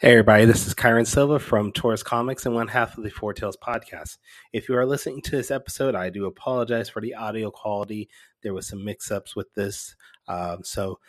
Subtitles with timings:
[0.00, 3.34] Hey everybody, this is Kyrun Silva from Taurus Comics and one half of the Four
[3.34, 4.18] Tales podcast.
[4.52, 8.08] If you are listening to this episode, I do apologize for the audio quality.
[8.40, 9.96] There was some mix-ups with this,
[10.28, 11.00] um, so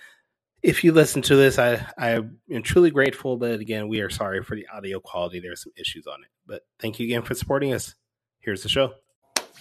[0.63, 3.38] if you listen to this, I I am truly grateful.
[3.38, 5.40] But again, we are sorry for the audio quality.
[5.40, 7.94] There are some issues on it, but thank you again for supporting us.
[8.40, 8.96] Here's the show.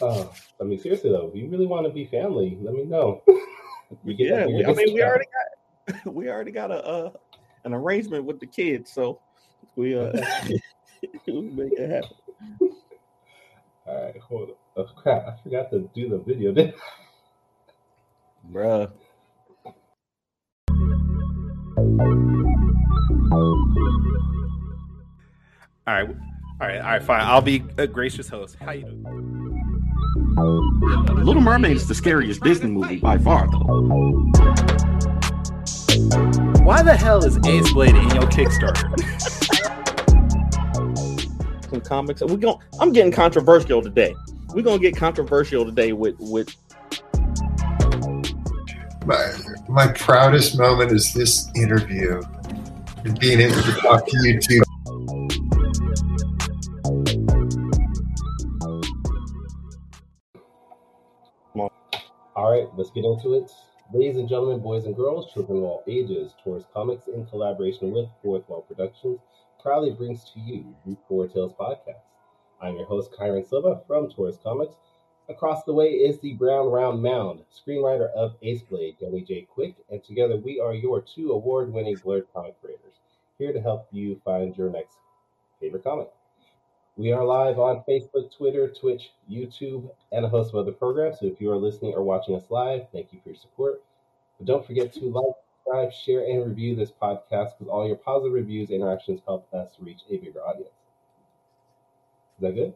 [0.00, 3.22] Oh, I mean, seriously though, if you really want to be family, let me know.
[4.04, 5.24] We get yeah, we, I mean, we already
[5.86, 7.10] got we already got a uh,
[7.64, 9.20] an arrangement with the kids, so
[9.76, 10.12] we uh
[11.26, 12.16] we make it happen.
[13.86, 14.58] All right, hold up.
[14.76, 15.26] Oh crap!
[15.26, 16.52] I forgot to do the video.
[16.52, 16.74] Did
[18.52, 18.90] Bruh.
[25.86, 27.02] All right, all right, all right.
[27.02, 27.20] Fine.
[27.22, 28.56] I'll be a gracious host.
[28.60, 29.28] How you doing?
[31.24, 33.68] Little Mermaid is the scariest Disney movie by far, though.
[36.68, 38.92] Why the hell is Ace Blade in your Kickstarter?
[41.70, 42.20] Some comics.
[42.20, 44.14] We going I'm getting controversial today.
[44.48, 46.54] We're gonna get controversial today with with.
[49.06, 49.32] My
[49.66, 52.20] my proudest moment is this interview
[53.02, 54.62] and being able to talk to you two
[62.36, 63.50] All right, let's get into it.
[63.90, 68.06] Ladies and gentlemen, boys and girls, children of all ages, Taurus Comics, in collaboration with
[68.22, 69.18] Fourth Wall Productions,
[69.62, 72.02] proudly brings to you the Four Tales Podcast.
[72.60, 74.74] I'm your host, Kyrun Silva from Taurus Comics.
[75.30, 79.48] Across the way is the Brown Round Mound, screenwriter of Ace Blade, Danny J.
[79.50, 83.00] Quick, and together we are your two award winning blurred comic creators,
[83.38, 84.98] here to help you find your next
[85.60, 86.10] favorite comic.
[86.98, 91.20] We are live on Facebook, Twitter, Twitch, YouTube, and a host of other programs.
[91.20, 93.84] So if you are listening or watching us live, thank you for your support.
[94.36, 95.32] But don't forget to like,
[95.64, 99.68] subscribe, share, and review this podcast because all your positive reviews and interactions help us
[99.78, 100.72] reach a bigger audience.
[102.36, 102.74] Is that good?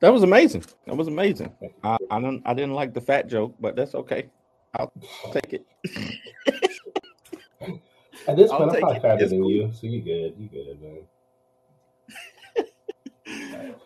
[0.00, 0.64] That was amazing.
[0.86, 1.52] That was amazing.
[1.82, 4.30] I I, don't, I didn't like the fat joke, but that's okay.
[4.72, 4.90] I'll,
[5.32, 5.66] take it.
[8.26, 10.34] At this point, I'm probably fatter than you, so you good.
[10.38, 11.02] You good, man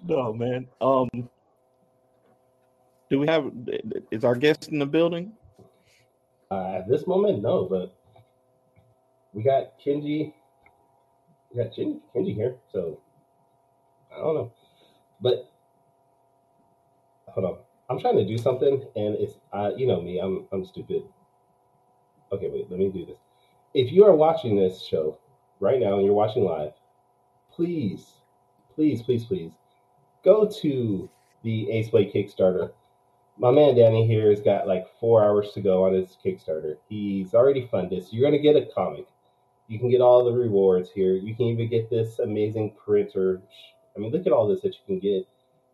[0.06, 0.66] no, man.
[0.80, 1.08] Um,
[3.10, 3.50] do we have?
[4.10, 5.32] Is our guest in the building?
[6.50, 7.94] Uh, at this moment, no, but
[9.32, 10.32] we got Kenji.
[11.52, 13.00] We got Kenji, Kenji here, so
[14.12, 14.52] I don't know,
[15.20, 15.50] but
[17.28, 17.58] hold on.
[17.90, 20.18] I'm trying to do something, and it's uh, you know me.
[20.18, 21.02] I'm I'm stupid.
[22.32, 22.70] Okay, wait.
[22.70, 23.18] Let me do this.
[23.74, 25.18] If you are watching this show
[25.60, 26.72] right now and you're watching live,
[27.50, 28.06] please,
[28.74, 29.52] please, please, please
[30.24, 31.08] go to
[31.42, 32.72] the Ace Blade Kickstarter.
[33.38, 36.76] My man Danny here has got like four hours to go on his Kickstarter.
[36.88, 39.06] He's already funded, so you're gonna get a comic.
[39.68, 41.12] You can get all the rewards here.
[41.12, 43.42] You can even get this amazing printer.
[43.94, 45.28] I mean, look at all this that you can get.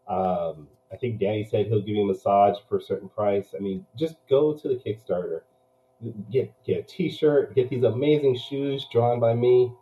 [0.09, 3.55] Um, I think Danny said he'll give you a massage for a certain price.
[3.57, 5.41] I mean, just go to the Kickstarter,
[6.31, 9.73] get get a T-shirt, get these amazing shoes drawn by me,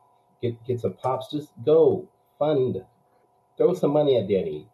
[0.40, 1.30] get get some pops.
[1.30, 2.08] Just go
[2.38, 2.82] fund
[3.56, 4.68] Throw some money at Danny.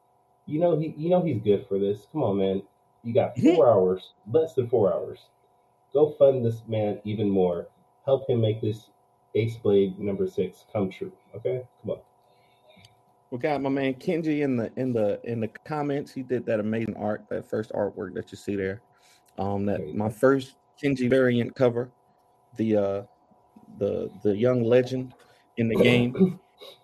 [0.47, 2.07] You know he you know he's good for this.
[2.13, 2.63] Come on, man.
[3.03, 5.19] You got four hours, less than four hours.
[5.93, 7.69] Go fund this man even more.
[8.05, 8.91] Help him make this
[9.35, 11.13] Ace Blade number six come true.
[11.35, 11.63] Okay?
[11.83, 11.99] Come on.
[13.31, 16.13] We got my man Kenji in the in the in the comments.
[16.13, 18.81] He did that amazing art, that first artwork that you see there.
[19.37, 21.91] Um that my first Kenji variant cover,
[22.57, 23.03] the uh
[23.79, 25.15] the the young legend
[25.59, 26.41] in the game.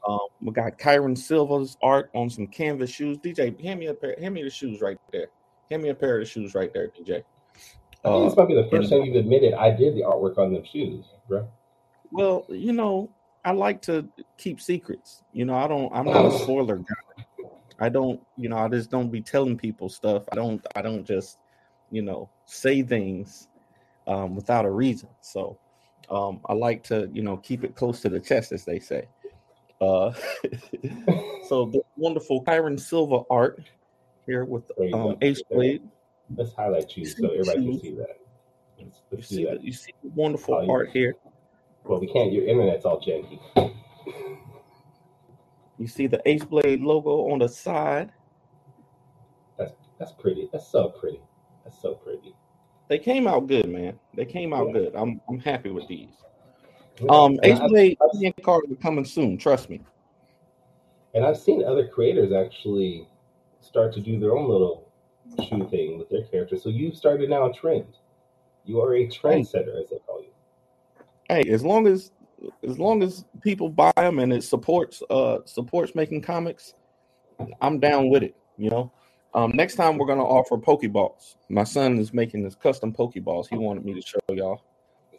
[0.07, 3.19] Um, we got Kyrun Silva's art on some canvas shoes.
[3.19, 5.29] DJ, hand me a pair, hand me the shoes right there.
[5.71, 7.23] Hand me a pair of the shoes right there, DJ.
[8.05, 10.53] I think this might be the first time you've admitted I did the artwork on
[10.53, 11.49] them shoes, bro.
[12.11, 13.11] Well, you know,
[13.45, 15.23] I like to keep secrets.
[15.33, 15.95] You know, I don't.
[15.95, 17.47] I'm not a spoiler guy.
[17.81, 18.21] I don't.
[18.37, 20.25] You know, I just don't be telling people stuff.
[20.33, 20.65] I don't.
[20.77, 21.39] I don't just,
[21.91, 23.49] you know, say things
[24.06, 25.09] um, without a reason.
[25.21, 25.59] So,
[26.11, 29.09] um, I like to, you know, keep it close to the chest, as they say.
[29.81, 30.12] Uh,
[31.49, 33.61] so the wonderful Kyrun Silva art
[34.26, 35.82] here with um, Ace Blade.
[36.35, 38.17] Let's highlight you so everybody can see that.
[38.79, 39.62] Let's, let's you, see that.
[39.62, 41.15] you see the wonderful oh, art here.
[41.85, 42.32] Well, we can't.
[42.32, 43.41] Your internet's all janky.
[45.79, 48.12] You see the Ace Blade logo on the side.
[49.59, 50.49] That's that's pretty.
[50.53, 51.20] That's so pretty.
[51.65, 52.35] That's so pretty.
[52.88, 53.99] They came out good, man.
[54.15, 54.73] They came out yeah.
[54.73, 54.94] good.
[54.94, 56.15] I'm I'm happy with these.
[57.08, 57.99] Um, Ace Blade
[58.43, 59.37] card will coming soon.
[59.37, 59.81] Trust me.
[61.14, 63.08] And I've seen other creators actually
[63.61, 64.88] start to do their own little
[65.49, 66.62] shoe thing with their characters.
[66.62, 67.96] So you've started now a trend.
[68.64, 70.31] You are a trendsetter, as they call you.
[71.29, 72.12] Hey, as long as
[72.62, 76.75] as long as people buy them and it supports uh supports making comics,
[77.61, 78.37] I'm down with it.
[78.56, 78.93] You know.
[79.35, 81.35] Um, next time we're gonna offer Pokeballs.
[81.49, 83.49] My son is making his custom Pokeballs.
[83.49, 84.62] He wanted me to show y'all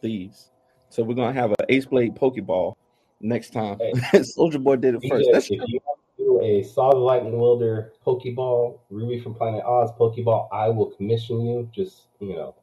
[0.01, 0.51] these.
[0.95, 2.75] So we're gonna have an Ace Blade Pokeball
[3.19, 3.77] next time.
[3.79, 4.23] Hey.
[4.23, 5.29] Soldier Boy did it BJ, first.
[5.33, 5.81] That's if you
[6.17, 11.41] do a Saw the Lightning Wilder Pokeball, Ruby from Planet Oz Pokeball, I will commission
[11.45, 11.69] you.
[11.73, 12.55] Just you know,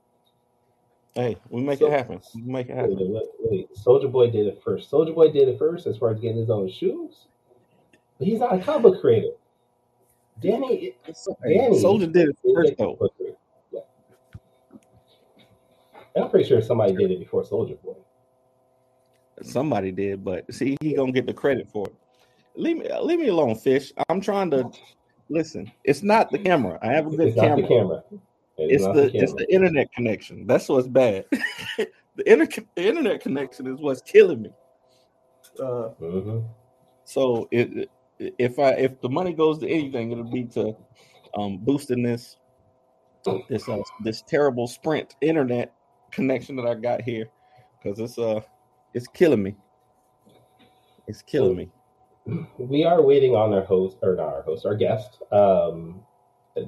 [1.14, 2.23] hey, we make So- it happen.
[2.34, 2.96] We make it happen.
[2.99, 3.76] wait, wait, wait.
[3.76, 4.88] Soldier Boy did it first.
[4.88, 7.26] Soldier Boy did it first as far as getting his own shoes.
[8.19, 9.32] But he's not a comic book creator.
[10.40, 10.94] Danny,
[11.44, 12.96] Danny Soldier did it first though.
[12.96, 13.37] comic book creator.
[13.73, 13.81] Yeah.
[16.14, 17.96] And I'm pretty sure somebody did it before Soldier Boy.
[19.47, 21.94] Somebody did, but see, he gonna get the credit for it.
[22.55, 23.93] Leave me, leave me alone, fish.
[24.09, 24.71] I'm trying to
[25.29, 25.71] listen.
[25.85, 26.79] It's not the camera.
[26.83, 27.62] I have a good It's not camera.
[27.62, 28.03] the camera.
[28.59, 30.47] It is It's not the, the it's the internet connection.
[30.47, 31.25] That's what's bad.
[31.79, 31.87] the,
[32.27, 34.50] inter- the internet connection is what's killing me.
[35.59, 36.45] Uh, Mhm.
[37.05, 40.77] so it, if I if the money goes to anything, it'll be to
[41.35, 42.37] um, boosting this
[43.49, 45.73] this uh, this terrible Sprint internet
[46.11, 47.29] connection that I got here
[47.83, 48.41] because it's uh
[48.94, 49.56] it's killing me.
[51.06, 51.69] It's killing me.
[52.59, 55.19] we are waiting on our host or not our host, our guest.
[55.33, 56.05] Um,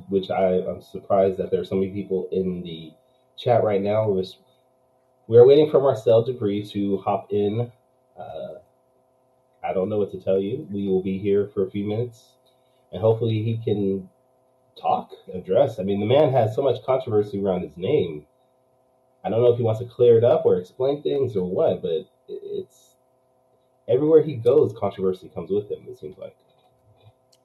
[0.09, 2.93] which I I'm surprised that there are so many people in the
[3.37, 4.09] chat right now.
[4.09, 4.25] We're,
[5.27, 7.71] we're waiting for Marcel Dupree to hop in.
[8.19, 8.55] Uh,
[9.63, 10.67] I don't know what to tell you.
[10.71, 12.23] We will be here for a few minutes,
[12.93, 14.09] and hopefully he can
[14.81, 15.79] talk, address.
[15.79, 18.27] I mean, the man has so much controversy around his name.
[19.25, 21.81] I don't know if he wants to clear it up or explain things or what,
[21.83, 22.97] but it's
[23.89, 25.85] everywhere he goes, controversy comes with him.
[25.89, 26.37] It seems like.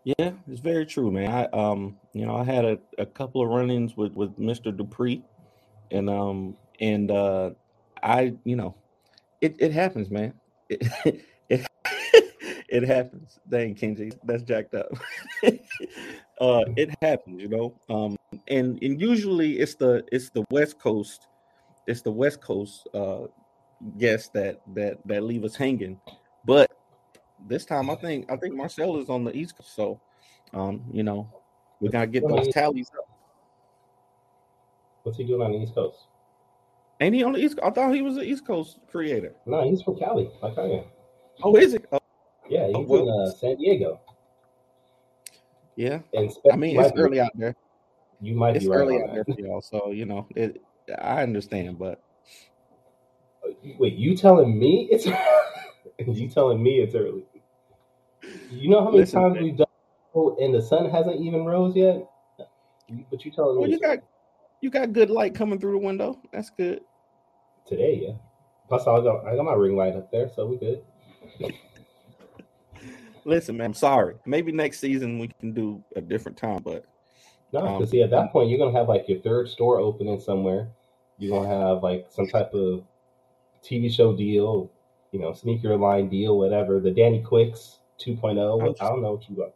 [0.03, 1.29] Yeah, it's very true, man.
[1.29, 4.75] I um, you know, I had a, a couple of run-ins with with Mr.
[4.75, 5.23] Dupree,
[5.91, 7.51] and um, and uh,
[8.01, 8.75] I, you know,
[9.41, 10.33] it it happens, man.
[10.69, 10.87] It
[11.49, 11.67] it,
[12.69, 13.39] it happens.
[13.49, 14.87] Dang, Kenji, that's jacked up.
[15.43, 17.75] uh, it happens, you know.
[17.89, 18.15] Um,
[18.47, 21.27] and and usually it's the it's the West Coast,
[21.89, 23.21] it's the West Coast uh
[23.97, 25.99] guests that that that leave us hanging,
[26.45, 26.69] but
[27.47, 29.99] this time I think I think Marcel is on the East Coast, so
[30.53, 31.31] um, you know,
[31.79, 33.05] we gotta get those tallies up.
[35.03, 35.97] What's he doing on the East Coast?
[37.01, 37.57] Ain't he on the East?
[37.63, 39.33] I thought he was an East Coast creator.
[39.45, 40.83] No, he's from Cali, like I am.
[41.43, 41.85] Oh, is it?
[41.91, 41.99] Oh,
[42.49, 43.03] Yeah, he's Oh, well.
[43.03, 44.01] in uh, San Diego.
[45.77, 45.99] yeah.
[46.13, 47.55] And I mean, it's early out there.
[48.19, 49.39] You might It's be right early out there that.
[49.39, 50.61] y'all, so you know, it.
[50.97, 52.01] I understand, but
[53.77, 55.05] Wait, you telling me it's
[56.07, 57.25] you telling me it's early?
[58.49, 59.67] You know how many Listen, times we've done
[60.39, 62.07] and the sun hasn't even rose yet?
[63.09, 63.99] But you telling me you got
[64.61, 66.19] you got good light coming through the window.
[66.33, 66.81] That's good.
[67.65, 68.13] today, yeah.
[68.67, 70.83] Plus, I got I got my ring light up there, so we good.
[73.25, 74.15] Listen, man, I'm sorry.
[74.25, 76.85] Maybe next season we can do a different time, but
[77.53, 80.19] No, Um, because see, at that point, you're gonna have like your third store opening
[80.19, 80.69] somewhere.
[81.19, 82.83] You're gonna have like some type of
[83.63, 84.71] TV show deal,
[85.11, 86.79] you know, sneaker line deal, whatever.
[86.79, 88.61] The Danny Quicks 2.0.
[88.61, 89.53] I'm just- I don't know what you got.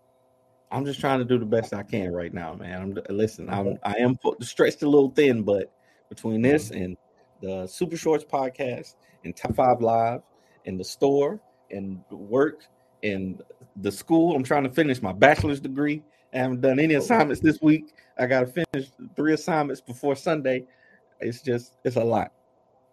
[0.73, 2.81] I'm just trying to do the best I can right now, man.
[2.81, 3.47] I'm listen.
[3.47, 5.71] I'm I am stretched a little thin, but
[6.09, 6.51] between mm-hmm.
[6.51, 6.97] this and
[7.41, 10.21] the Super Shorts podcast and Top Five Live
[10.65, 11.39] and the store
[11.69, 12.65] and work
[13.03, 13.43] and
[13.75, 16.01] the school, I'm trying to finish my bachelor's degree.
[16.33, 16.99] I haven't done any oh.
[16.99, 17.93] assignments this week.
[18.17, 20.65] I got to finish three assignments before Sunday.
[21.19, 22.31] It's just it's a lot,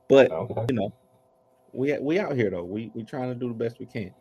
[0.08, 0.66] but Okay.
[0.68, 0.92] you know,
[1.72, 2.64] we we out here though.
[2.64, 4.14] We we trying to do the best we can.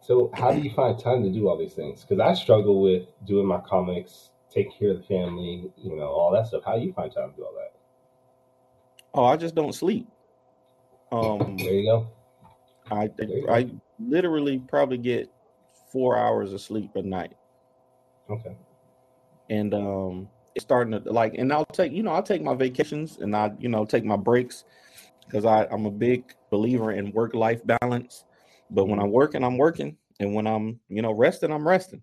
[0.00, 2.02] So, how do you find time to do all these things?
[2.02, 6.30] Because I struggle with doing my comics, taking care of the family, you know, all
[6.32, 6.62] that stuff.
[6.66, 7.72] How do you find time to do all that?
[9.14, 10.06] Oh, I just don't sleep.
[11.10, 12.08] Um, There you go.
[12.90, 13.52] I you go.
[13.52, 15.30] I literally probably get
[15.90, 17.34] four hours of sleep a night,
[18.28, 18.56] Okay.
[19.48, 21.34] and um, it's starting to like.
[21.34, 24.16] And I'll take you know I'll take my vacations and I you know take my
[24.16, 24.64] breaks
[25.26, 28.24] because I I'm a big believer in work life balance.
[28.70, 32.02] But when I'm working, I'm working, and when I'm you know resting, I'm resting.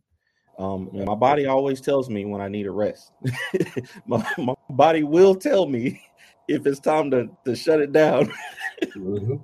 [0.60, 3.12] Um, my body always tells me when I need a rest.
[4.05, 6.01] my, my body will tell me
[6.48, 8.31] if it's time to, to shut it down.
[8.93, 9.36] hmm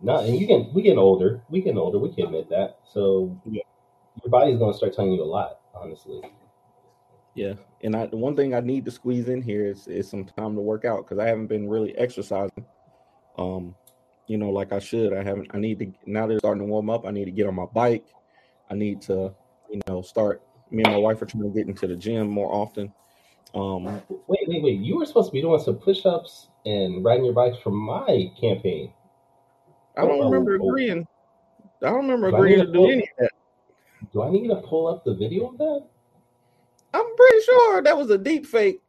[0.00, 0.72] No, and you can.
[0.74, 1.42] We getting older.
[1.48, 1.98] We getting older.
[1.98, 2.78] We can admit that.
[2.92, 3.62] So, Yeah.
[4.22, 5.60] your body's gonna start telling you a lot.
[5.74, 6.22] Honestly.
[7.34, 10.24] Yeah, and I the one thing I need to squeeze in here is is some
[10.24, 12.64] time to work out because I haven't been really exercising.
[13.36, 13.74] Um,
[14.28, 15.12] you know, like I should.
[15.12, 15.50] I haven't.
[15.52, 16.26] I need to now.
[16.26, 17.06] They're starting to warm up.
[17.06, 18.06] I need to get on my bike.
[18.70, 19.34] I need to,
[19.70, 20.42] you know, start.
[20.70, 22.92] Me and my wife are trying to get into the gym more often.
[23.54, 23.84] Um,
[24.26, 24.80] Wait, wait, wait.
[24.80, 28.92] You were supposed to be doing some push-ups and riding your bikes for my campaign.
[29.96, 30.68] I don't Oh, remember oh.
[30.68, 31.06] agreeing.
[31.82, 33.30] I don't remember Do agreeing to to do pull- any of that.
[34.12, 35.84] Do I need to pull up the video of that?
[36.94, 38.80] I'm pretty sure that was a deep fake,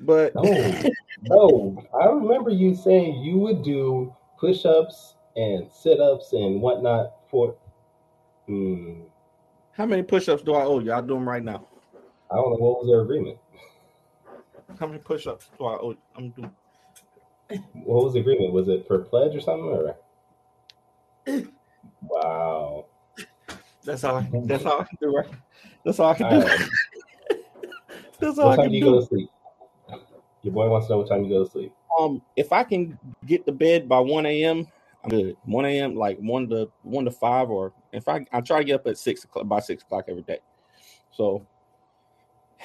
[0.00, 0.82] but No,
[1.22, 1.86] no.
[2.00, 7.54] I remember you saying you would do push-ups and sit-ups and whatnot for.
[8.46, 9.02] Hmm,
[9.72, 10.92] how many push-ups do I owe you?
[10.92, 11.66] I'll do them right now.
[12.30, 13.38] I don't know what was their agreement.
[14.78, 15.98] How many push-ups do I owe you?
[16.16, 16.50] I'm doing.
[17.84, 18.52] What was the agreement?
[18.52, 19.66] Was it per pledge or something?
[19.66, 19.96] Or
[22.02, 22.86] wow.
[23.84, 24.16] That's all.
[24.16, 25.14] I, that's all I can do.
[25.14, 25.26] Right.
[25.84, 26.46] That's all I can All do.
[26.46, 26.68] right.
[28.24, 29.30] That's all What I time can do you go to sleep?
[30.42, 31.72] Your boy wants to know what time you go to sleep.
[31.98, 34.66] Um, if I can get to bed by one a.m.,
[35.04, 35.36] I'm good.
[35.44, 35.94] One a.m.
[35.94, 38.98] like one to one to five, or if I I try to get up at
[38.98, 40.38] six o'clock by six o'clock every day.
[41.10, 41.46] So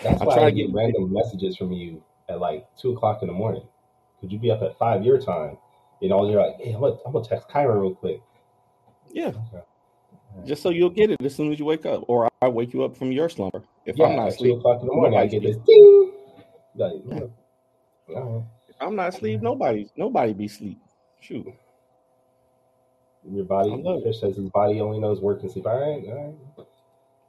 [0.02, 3.22] That's I why try I to get random messages from you at like two o'clock
[3.22, 3.64] in the morning.
[4.22, 5.58] Could you be up at five your time?
[6.02, 8.22] And all you're like, hey, I'm gonna, I'm gonna text Kyra real quick.
[9.12, 9.64] yeah, Okay.
[10.46, 12.84] Just so you'll get it as soon as you wake up, or I wake you
[12.84, 13.64] up from your slumber.
[13.86, 16.14] If yeah, I'm not two asleep, o'clock in the morning, I get this ding.
[16.76, 17.32] Like, know,
[18.16, 20.80] all if I'm not asleep, nobody nobody be sleep.
[21.20, 21.48] Shoot.
[23.30, 23.84] Your body.
[24.04, 25.68] Fish says his body only knows work and sleep.
[25.68, 26.68] All right, all right.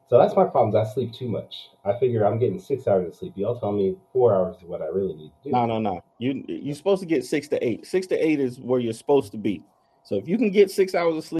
[0.08, 0.74] So that's my problem.
[0.74, 1.70] I sleep too much.
[1.84, 3.32] I figure I'm getting six hours of sleep.
[3.36, 5.50] Y'all tell me four hours is what I really need to do.
[5.50, 6.00] No, no, no.
[6.18, 7.86] You you're supposed to get six to eight.
[7.86, 9.64] Six to eight is where you're supposed to be.
[10.02, 11.39] So if you can get six hours of sleep,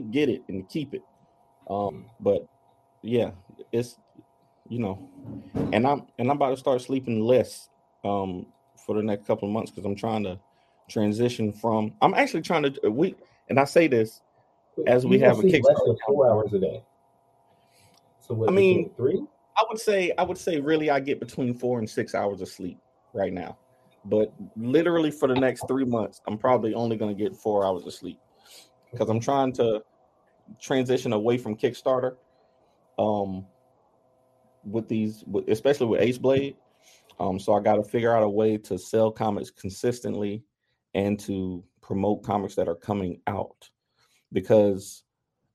[0.00, 1.02] get it and keep it.
[1.68, 2.46] Um, but
[3.02, 3.30] yeah,
[3.72, 3.98] it's
[4.68, 5.08] you know,
[5.72, 7.68] and I'm and I'm about to start sleeping less
[8.04, 8.46] um
[8.84, 10.38] for the next couple of months because I'm trying to
[10.88, 11.92] transition from.
[12.00, 13.14] I'm actually trying to we
[13.48, 14.22] and I say this
[14.86, 16.82] as we You have a Kickstarter four hours a day.
[18.20, 18.48] So what?
[18.48, 19.22] I mean- three.
[19.56, 22.48] I would say I would say really I get between four and six hours of
[22.48, 22.78] sleep
[23.12, 23.58] right now.
[24.04, 27.92] But literally for the next three months, I'm probably only gonna get four hours of
[27.92, 28.20] sleep
[28.90, 29.82] because I'm trying to
[30.60, 32.16] transition away from Kickstarter.
[32.98, 33.46] Um
[34.64, 36.56] with these especially with Ace Blade.
[37.20, 40.44] Um, so I gotta figure out a way to sell comics consistently
[40.94, 43.68] and to promote comics that are coming out
[44.32, 45.04] because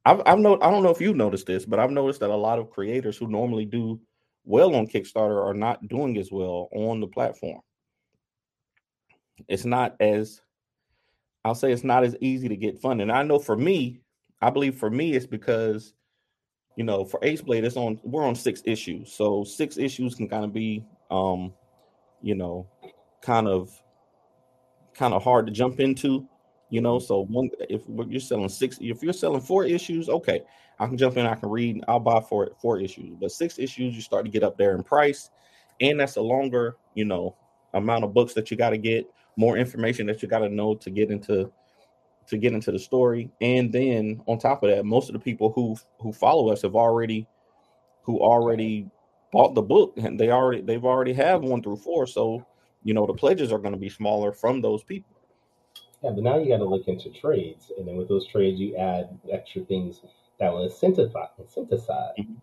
[0.06, 2.36] I've I've no I don't know if you've noticed this, but I've noticed that a
[2.36, 4.00] lot of creators who normally do
[4.44, 7.62] well on Kickstarter are not doing as well on the platform.
[9.48, 10.42] It's not as
[11.46, 13.10] I'll say it's not as easy to get funding.
[13.12, 14.02] I know for me,
[14.42, 15.94] I believe for me it's because
[16.76, 19.12] you know for Ace Blade it's on we're on six issues.
[19.12, 21.54] So six issues can kind of be um
[22.22, 22.68] you know
[23.22, 23.70] kind of
[24.94, 26.28] kind of hard to jump into
[26.70, 30.42] you know so one if you're selling six if you're selling four issues okay
[30.80, 33.60] i can jump in i can read i'll buy for it four issues but six
[33.60, 35.30] issues you start to get up there in price
[35.82, 37.36] and that's a longer you know
[37.74, 40.76] amount of books that you got to get more information that you got to know
[40.76, 41.52] to get into
[42.28, 45.52] to get into the story and then on top of that most of the people
[45.52, 47.28] who who follow us have already
[48.04, 48.90] who already
[49.32, 52.46] bought the book and they already they've already have one through four so
[52.84, 55.14] you know the pledges are going to be smaller from those people
[56.04, 58.76] Yeah, but now you got to look into trades, and then with those trades, you
[58.76, 60.02] add extra things
[60.40, 62.14] that will incentivize, incentivize.
[62.20, 62.36] Mhm.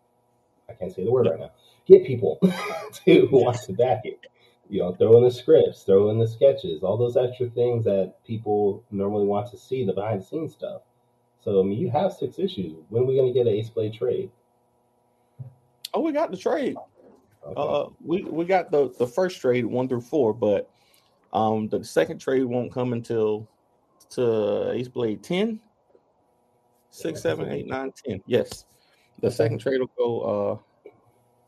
[0.69, 1.51] I can't say the word right now.
[1.87, 2.39] Get people
[3.05, 4.19] to want to back it.
[4.71, 8.15] You know, throw in the scripts, throw in the sketches, all those extra things that
[8.25, 10.83] people normally want to see the behind the scenes stuff.
[11.41, 12.77] So I mean, you have six issues.
[12.89, 14.31] When are we going to get an Ace Blade trade?
[15.95, 16.77] oh we got the trade
[17.45, 17.55] Okay.
[17.57, 20.71] uh we we got the the first trade one through four but
[21.33, 23.49] um the second trade won't come until
[24.11, 25.59] to ace blade 10
[26.91, 28.67] 6 7 8 9 10 yes
[29.21, 30.70] the second trade will go uh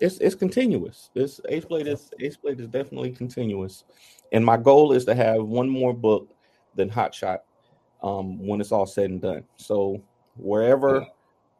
[0.02, 3.84] it's it's continuous this ace blade is ace blade is definitely continuous
[4.32, 6.28] and my goal is to have one more book
[6.74, 7.44] than hot shot
[8.02, 10.02] um when it's all said and done so
[10.36, 11.06] wherever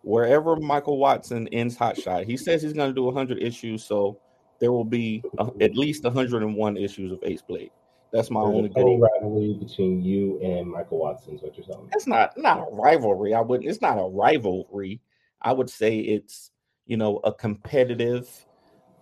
[0.03, 4.19] wherever michael watson ends hot shot he says he's going to do 100 issues so
[4.59, 7.71] there will be uh, at least 101 issues of ace blade
[8.13, 11.35] that's my There's only goal rivalry between you and Michael Watson.
[11.35, 11.89] Is what you're me?
[11.91, 13.33] that's not not a rivalry.
[13.33, 13.67] I wouldn't.
[13.67, 15.01] It's not a rivalry.
[15.41, 16.52] I would say it's
[16.87, 18.29] you know a competitive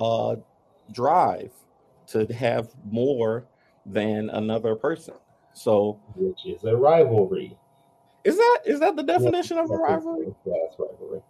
[0.00, 0.36] uh
[0.92, 1.52] drive
[2.08, 3.46] to have more
[3.86, 5.14] than another person.
[5.54, 7.56] So Which is a rivalry.
[8.24, 10.34] is that is that the definition of a rivalry?
[10.44, 11.20] Yeah, that's rivalry.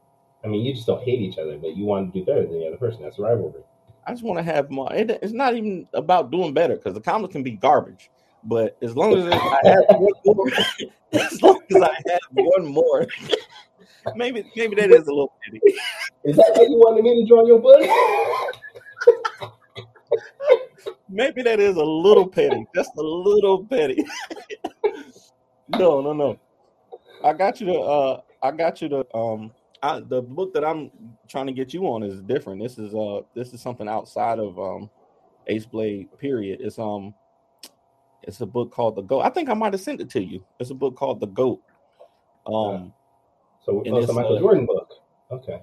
[0.45, 2.59] I mean, you just don't hate each other, but you want to do better than
[2.59, 3.02] the other person.
[3.02, 3.62] That's rivalry.
[4.07, 4.92] I just want to have more.
[4.92, 8.11] It, it's not even about doing better because the comic can be garbage.
[8.45, 10.47] But as long as I have one more,
[11.12, 13.07] as long as I have one more,
[14.14, 15.61] maybe maybe that is a little pity.
[16.25, 17.83] Is that how you wanted me to draw your book?
[21.09, 24.05] Maybe that is a little petty, just a little petty.
[25.69, 26.39] no, no, no.
[27.25, 30.91] I got you to uh I got you to um I, the book that I'm
[31.27, 32.62] trying to get you on is different.
[32.62, 34.91] This is uh this is something outside of um
[35.47, 36.61] Ace Blade period.
[36.61, 37.15] It's um
[38.23, 39.23] it's a book called The Goat.
[39.23, 40.45] I think I might have sent it to you.
[40.59, 41.62] It's a book called The Goat.
[42.47, 42.93] Um
[43.65, 44.89] So, oh, it's, a Michael uh, Jordan book.
[45.31, 45.61] Okay.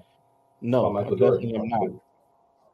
[0.60, 1.50] No, Michael Jordan.
[1.50, 1.80] definitely am not.
[1.80, 2.00] All right.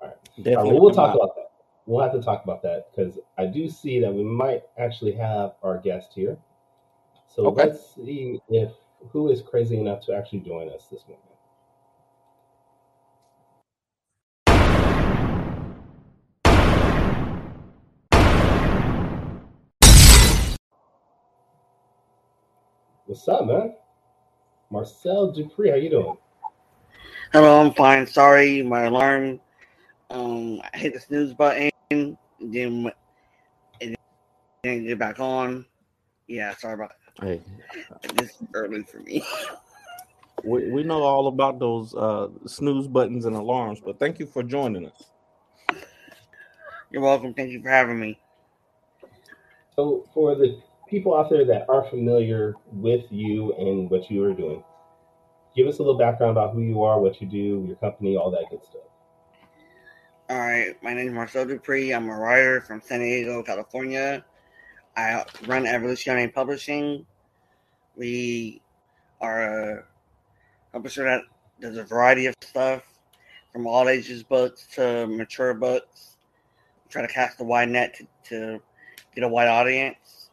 [0.00, 1.17] All right, Definitely well, we'll talk not.
[1.17, 1.50] about that.
[1.87, 5.53] We'll have to talk about that because I do see that we might actually have
[5.62, 6.38] our guest here.
[7.26, 7.67] So Okay.
[7.67, 8.73] let's see if
[9.11, 11.25] who is crazy enough to actually join us this morning.
[23.07, 23.75] What's up, man?
[24.71, 26.17] Marcel Dupree, how you doing?
[27.33, 28.07] Hello, I'm fine.
[28.07, 29.40] Sorry, my alarm.
[30.11, 32.93] Um, I hit the snooze button, and then
[33.81, 33.97] it
[34.62, 35.64] didn't get back on.
[36.28, 37.40] Yeah, sorry about Hey,
[37.90, 38.16] that.
[38.16, 39.25] This is early for me.
[40.45, 44.43] we, we know all about those uh snooze buttons and alarms, but thank you for
[44.43, 45.02] joining us.
[46.90, 47.35] You're welcome.
[47.35, 48.19] Thank you for having me.
[49.76, 54.33] So, for the people out there that aren't familiar with you and what you are
[54.35, 54.62] doing,
[55.55, 58.31] give us a little background about who you are, what you do, your company, all
[58.31, 58.83] that good stuff.
[60.31, 61.93] All right, my name is Marcel Dupree.
[61.93, 64.25] I'm a writer from San Diego, California.
[64.97, 67.05] I run Evoluzione Publishing.
[67.97, 68.63] We
[69.21, 69.85] are a
[70.73, 71.23] publisher that
[71.61, 72.83] does a variety of stuff,
[73.53, 76.17] from all ages books to mature books.
[76.85, 78.63] We try to cast a wide net to, to
[79.15, 80.31] get a wide audience.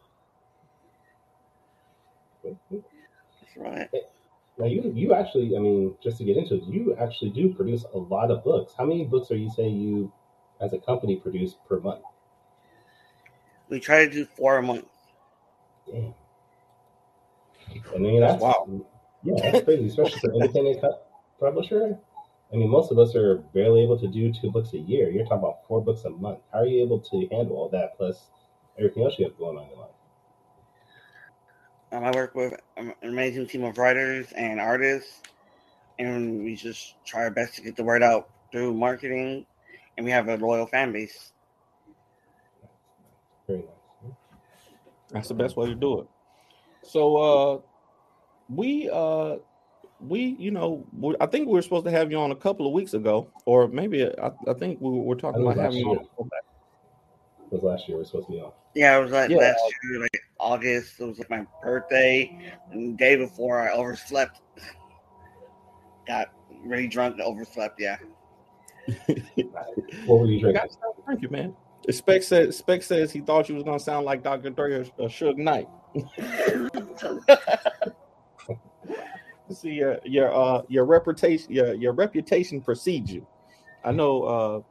[2.43, 3.89] That's right.
[4.57, 7.85] Now, you you actually, I mean, just to get into it, you actually do produce
[7.93, 8.73] a lot of books.
[8.77, 10.11] How many books are you saying you,
[10.59, 12.03] as a company, produce per month?
[13.69, 14.85] We try to do four a month.
[15.89, 16.13] Damn.
[17.95, 18.67] I mean, that's Wow.
[19.23, 20.83] Yeah, that's crazy, especially for an independent
[21.39, 21.97] publisher.
[22.51, 25.09] I mean, most of us are barely able to do two books a year.
[25.09, 26.39] You're talking about four books a month.
[26.51, 28.29] How are you able to handle all that plus
[28.77, 29.91] everything else you have going on in your life?
[31.91, 35.21] Um, I work with an amazing team of writers and artists,
[35.99, 39.45] and we just try our best to get the word out through marketing,
[39.97, 41.33] and we have a loyal fan base.
[43.47, 44.13] Very nice.
[45.09, 46.07] That's the best way to do it.
[46.83, 47.59] So uh
[48.49, 49.37] we uh
[49.99, 52.65] we you know we, I think we were supposed to have you on a couple
[52.65, 55.99] of weeks ago, or maybe I, I think we were talking about last having you
[56.17, 56.29] on.
[57.51, 58.53] It was last year we are supposed to be on.
[58.73, 59.37] Yeah, it was like Yeah.
[59.37, 60.99] last year, like August.
[60.99, 64.41] It was like my birthday, and the day before I overslept.
[66.07, 67.79] Got really drunk and overslept.
[67.79, 67.97] Yeah.
[70.05, 70.69] What were you drinking?
[71.05, 71.55] Thank you, man.
[71.89, 74.51] Spec says Spec says he thought you was gonna sound like Dr.
[74.51, 75.67] Dre or, or Suge Knight.
[79.51, 83.25] See your your uh your reputation your your reputation precedes you.
[83.83, 84.61] I know uh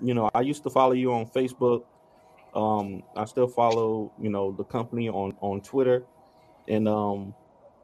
[0.00, 1.84] you know I used to follow you on Facebook.
[2.54, 6.04] Um I still follow, you know, the company on on Twitter.
[6.68, 7.34] And um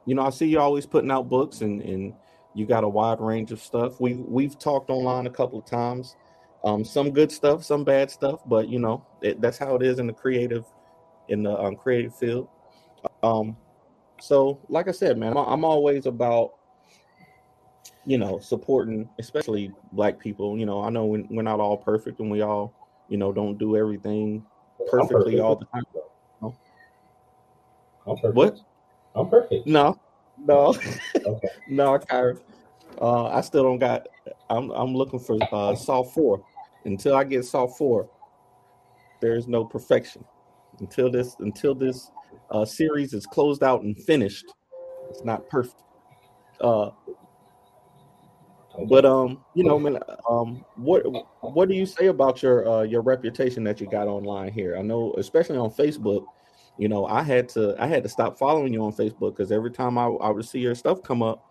[0.07, 2.15] you know, I see you always putting out books and and
[2.55, 4.01] you got a wide range of stuff.
[4.01, 6.17] We we've talked online a couple of times.
[6.65, 9.99] Um some good stuff, some bad stuff, but you know, it, that's how it is
[9.99, 10.65] in the creative
[11.29, 12.49] in the um, creative field.
[13.23, 13.57] Um
[14.21, 16.53] so, like I said, man, I'm, I'm always about,
[18.07, 20.57] you know, supporting, especially black people.
[20.57, 22.73] You know, I know we- we're not all perfect and we all,
[23.09, 24.45] you know, don't do everything
[24.89, 25.41] perfectly perfect.
[25.41, 25.85] all the time.
[28.07, 28.35] I'm perfect.
[28.35, 28.59] What?
[29.15, 29.67] I'm perfect.
[29.67, 29.99] No,
[30.39, 30.75] no,
[31.25, 31.49] Okay.
[31.69, 32.39] no, Kyra.
[33.01, 34.07] Uh, I still don't got.
[34.51, 36.45] I'm I'm looking for uh, Saw four.
[36.85, 38.09] Until I get Saw four,
[39.21, 40.25] there is no perfection.
[40.81, 42.11] Until this until this
[42.51, 44.45] uh, series is closed out and finished,
[45.11, 45.83] it's not perfect.
[46.61, 46.91] Uh.
[48.89, 51.03] But um, you know, man, um, what
[51.41, 54.77] what do you say about your uh your reputation that you got online here?
[54.77, 56.25] I know, especially on Facebook,
[56.77, 59.71] you know, I had to I had to stop following you on Facebook because every
[59.71, 61.49] time I, I would see your stuff come up,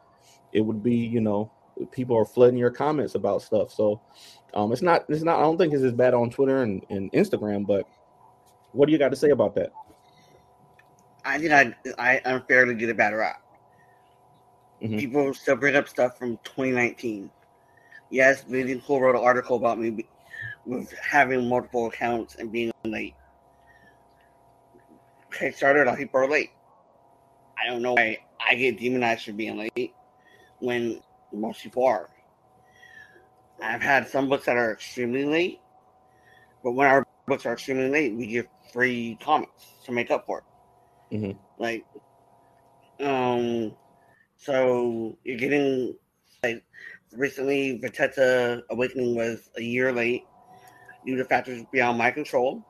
[0.51, 1.49] it would be, you know,
[1.91, 3.71] people are flooding your comments about stuff.
[3.71, 4.01] So
[4.53, 7.11] um it's not it's not I don't think it's as bad on Twitter and, and
[7.13, 7.87] Instagram, but
[8.73, 9.71] what do you got to say about that?
[11.23, 13.42] I think I I unfairly get a bad rap.
[14.83, 14.99] Mhm.
[14.99, 17.31] People still bring up stuff from 2019.
[18.09, 20.05] Yes, Bleeding Cool wrote an article about me
[20.65, 23.15] with having multiple accounts and being late.
[25.31, 26.51] Kickstarter, a lot of people are late.
[27.57, 29.93] I don't know why I get demonized for being late
[30.59, 32.09] when most people are.
[33.61, 35.61] I've had some books that are extremely late,
[36.61, 40.39] but when our books are extremely late, we give free comics to make up for
[40.39, 41.15] it.
[41.15, 41.37] Mhm.
[41.57, 41.85] Like,
[42.99, 43.75] um,
[44.43, 45.95] So you're getting
[46.43, 46.63] like
[47.13, 50.25] recently Vegeta Awakening was a year late
[51.05, 52.61] due to factors beyond my control.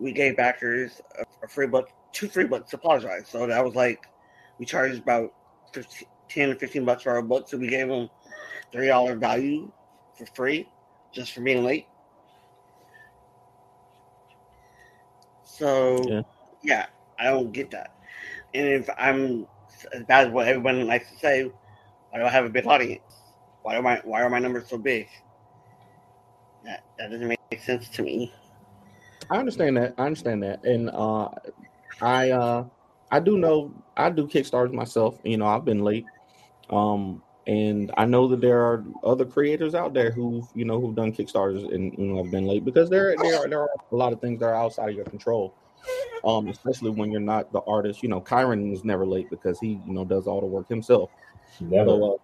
[0.00, 1.00] We gave backers
[1.42, 3.28] a, free book, two free books to apologize.
[3.28, 4.04] So that was like
[4.58, 5.32] we charged about
[5.74, 7.48] 15, 10 or 15 bucks for our book.
[7.48, 8.10] So we gave them
[8.72, 9.70] three dollar value
[10.18, 10.68] for free
[11.12, 11.86] just for being late.
[15.44, 16.22] So Yeah.
[16.64, 17.94] yeah, I don't get that.
[18.54, 19.46] And if I'm
[20.08, 21.50] as what everyone likes to say,
[22.10, 23.02] why do I have a big audience?
[23.62, 25.08] Why are my why are my numbers so big?
[26.64, 28.32] That that doesn't make sense to me.
[29.30, 29.94] I understand that.
[29.98, 31.28] I understand that, and uh,
[32.00, 32.64] I uh,
[33.10, 35.18] I do know I do Kickstarters myself.
[35.24, 36.06] You know, I've been late,
[36.70, 40.94] um, and I know that there are other creators out there who you know who've
[40.94, 43.96] done Kickstarters and you know have been late because there there are, there are a
[43.96, 45.54] lot of things that are outside of your control.
[46.24, 48.02] Um, especially when you're not the artist.
[48.02, 51.10] You know, Kyrun is never late because he you know does all the work himself.
[51.60, 51.90] Never.
[51.90, 52.16] So uh,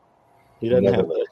[0.61, 1.27] he doesn't Never have to,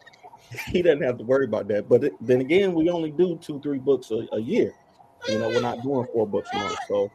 [0.72, 1.88] he doesn't have to worry about that.
[1.88, 4.72] But it, then again, we only do two three books a, a year.
[5.28, 6.78] You know, we're not doing four books a month.
[6.88, 7.10] So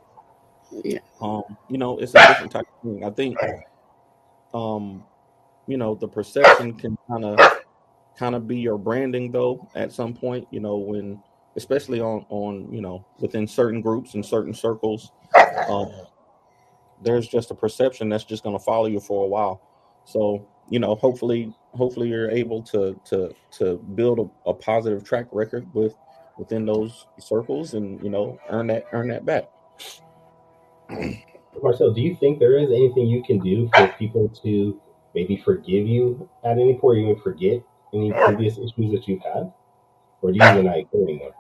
[0.84, 1.00] Yeah.
[1.21, 3.04] um, you know, it's a different type of thing.
[3.04, 3.38] I think
[4.54, 5.04] um,
[5.67, 7.39] you know, the perception can kind of
[8.17, 11.21] kind of be your branding though at some point, you know, when
[11.55, 15.11] especially on on, you know, within certain groups and certain circles,
[15.67, 15.91] um,
[17.03, 19.61] there's just a perception that's just going to follow you for a while.
[20.05, 25.27] So, you know, hopefully hopefully you're able to to to build a, a positive track
[25.31, 25.95] record with
[26.37, 29.49] within those circles and, you know, earn that earn that back.
[31.61, 34.79] Marcel, do you think there is anything you can do for people to
[35.13, 37.61] maybe forgive you at any point, or even forget
[37.93, 39.51] any previous issues that you've had,
[40.21, 41.33] or do you not care anymore?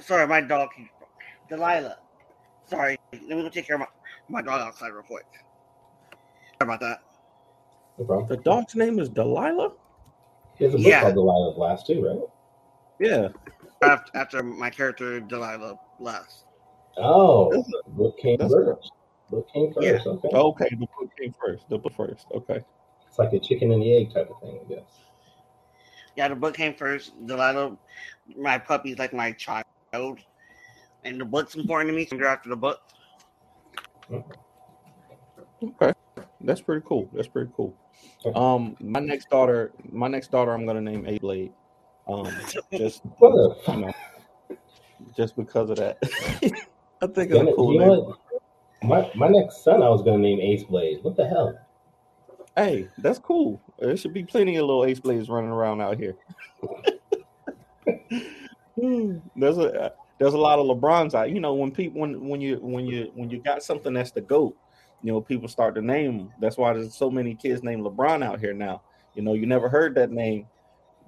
[0.00, 0.90] Sorry, my dog keeps
[1.48, 1.98] Delilah.
[2.66, 3.86] Sorry, let me go take care of my,
[4.28, 5.24] my dog outside real quick.
[6.58, 7.02] Sorry about that.
[7.98, 8.26] No.
[8.26, 9.72] The dog's name is Delilah?
[10.58, 11.00] There's a book Yeah.
[11.02, 12.20] called Delilah's Last too, right?
[12.98, 13.28] Yeah.
[13.82, 16.44] After, after my character Delilah Last.
[16.98, 18.90] Oh, That's book came that's first.
[19.30, 19.86] Book came first.
[19.86, 20.12] Yeah.
[20.12, 21.68] Okay, Okay, the book came first.
[21.68, 22.26] The book first.
[22.34, 22.64] Okay.
[23.06, 25.00] it's like a chicken and the egg type of thing, I guess.
[26.16, 27.12] Yeah, the book came first.
[27.26, 27.76] Delilah,
[28.38, 29.65] my puppy's like my child.
[31.04, 32.80] And the book's important to me, so I'm after the book.
[35.62, 35.92] Okay.
[36.40, 37.08] That's pretty cool.
[37.12, 37.76] That's pretty cool.
[38.34, 41.52] Um, my next daughter, my next daughter, I'm gonna name A Blade.
[42.08, 42.26] Um,
[42.72, 43.94] just you know,
[45.16, 45.98] just because of that.
[46.02, 47.88] I think it's Damn a cool you name.
[47.88, 48.16] know?
[48.82, 51.02] My my next son, I was gonna name Ace Blade.
[51.02, 51.58] What the hell?
[52.56, 53.60] Hey, that's cool.
[53.78, 56.16] There should be plenty of little ace blades running around out here.
[58.80, 61.30] Hmm, there's a there's a lot of LeBrons out.
[61.30, 64.20] You know, when people when when you when you when you got something that's the
[64.20, 64.56] goat,
[65.02, 66.30] you know, people start to name.
[66.40, 68.82] That's why there's so many kids named LeBron out here now.
[69.14, 70.46] You know, you never heard that name.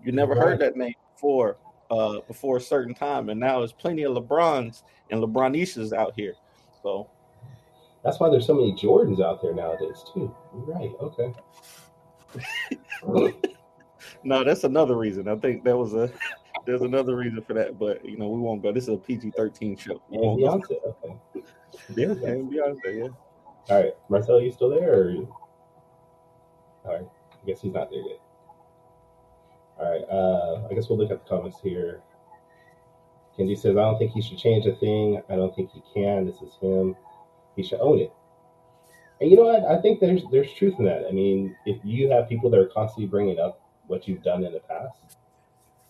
[0.03, 0.43] You never Right.
[0.43, 1.59] heard that name before
[1.91, 6.35] uh before a certain time, and now there's plenty of LeBrons and LeBronishas out here.
[6.83, 7.09] So
[8.05, 10.35] That's why there's so many Jordans out there nowadays too.
[10.55, 10.93] You're right.
[11.01, 11.35] Okay.
[14.23, 15.29] no, that's another reason.
[15.29, 16.11] I think that was a
[16.69, 18.71] there's another reason for that, but you know, we won't go.
[18.71, 20.03] This is a PG-13 show.
[20.11, 20.77] We won't go.
[20.77, 20.95] Beyonce.
[21.03, 21.47] Okay.
[21.97, 23.09] Yeah, and Beyonce, yeah.
[23.71, 24.93] All right, Marcel, you still there?
[24.93, 25.35] Or you...
[26.85, 28.21] All right, I guess he's not there yet.
[29.79, 32.03] All right, uh, I guess we'll look at the comments here.
[33.39, 35.23] Kenji says, "I don't think he should change a thing.
[35.31, 36.27] I don't think he can.
[36.27, 36.97] This is him.
[37.57, 38.13] He should own it."
[39.23, 39.65] And you know what?
[39.65, 41.07] I think there's there's truth in that.
[41.09, 44.53] I mean, if you have people that are constantly bringing up what you've done in
[44.53, 45.17] the past,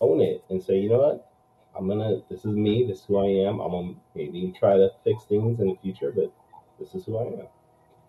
[0.01, 1.31] own it and say, you know what?
[1.77, 2.21] I'm gonna.
[2.29, 2.85] This is me.
[2.87, 3.59] This is who I am.
[3.59, 6.31] I'm gonna maybe try to fix things in the future, but
[6.79, 7.47] this is who I am.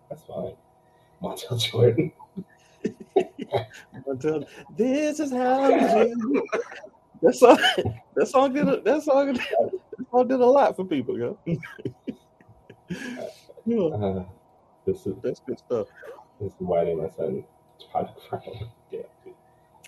[0.09, 0.53] That's fine.
[1.21, 2.11] Montel Jordan.
[4.07, 4.43] Until
[4.75, 6.43] this is how we do.
[7.21, 7.59] That song,
[8.15, 11.37] that song did a, that song, that song did a lot for people, yo.
[13.65, 14.23] yeah, Uh,
[14.85, 15.87] this is that's good stuff.
[16.39, 17.43] this is why I named my son
[17.91, 18.41] Todd Brown.
[18.91, 19.01] Yeah.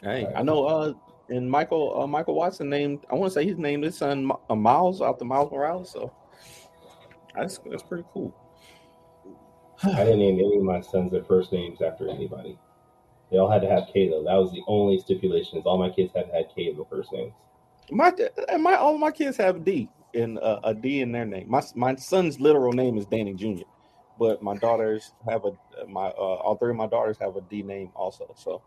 [0.01, 0.65] Hey, I know.
[0.65, 0.93] Uh,
[1.29, 3.05] and Michael, uh, Michael Watson named.
[3.09, 5.91] I want to say he's named his son uh, Miles after Miles Morales.
[5.91, 6.11] So
[7.35, 8.35] that's that's pretty cool.
[9.83, 12.57] I didn't name any of my sons their first names after anybody.
[13.31, 14.23] They all had to have K though.
[14.23, 15.57] That was the only stipulation.
[15.57, 17.33] Is All my kids had have K in the first names.
[17.91, 18.13] My
[18.49, 21.49] and my all my kids have D in uh, a D in their name.
[21.49, 23.63] My my son's literal name is Danny Jr.
[24.19, 27.63] But my daughters have a my uh, all three of my daughters have a D
[27.63, 28.33] name also.
[28.37, 28.61] So.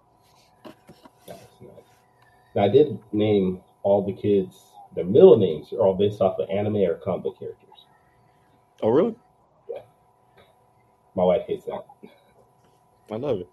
[2.57, 4.73] Now I did name all the kids.
[4.95, 7.87] Their middle names are all based off of anime or comic book characters.
[8.83, 9.15] oh really?
[9.71, 9.83] Yeah.
[11.15, 11.85] My wife hates that.
[13.11, 13.49] I love it.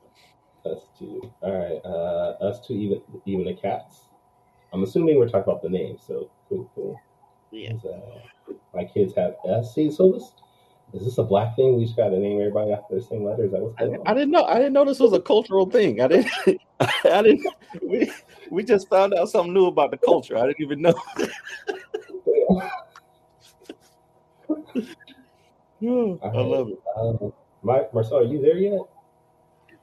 [0.65, 1.21] Us two.
[1.41, 1.81] All right.
[1.83, 2.75] Uh, us two.
[2.75, 4.05] Even even the cats.
[4.71, 5.97] I'm assuming we're talking about the name.
[5.99, 6.99] So cool, cool.
[7.51, 7.73] Yeah.
[7.73, 9.75] Uh, my kids have S.
[9.75, 10.31] See, so this
[10.93, 11.75] is this a black thing?
[11.75, 13.43] We just got to name everybody after the same letter.
[13.43, 14.11] Is that what's I.
[14.11, 14.45] I didn't know.
[14.45, 15.99] I didn't know this was a cultural thing.
[15.99, 16.31] I didn't.
[16.79, 17.45] I didn't.
[17.81, 18.11] We
[18.49, 20.37] we just found out something new about the culture.
[20.37, 20.95] I didn't even know.
[25.85, 26.79] Oh, I love it.
[26.95, 28.79] Um, Mike, Marcel, are you there yet?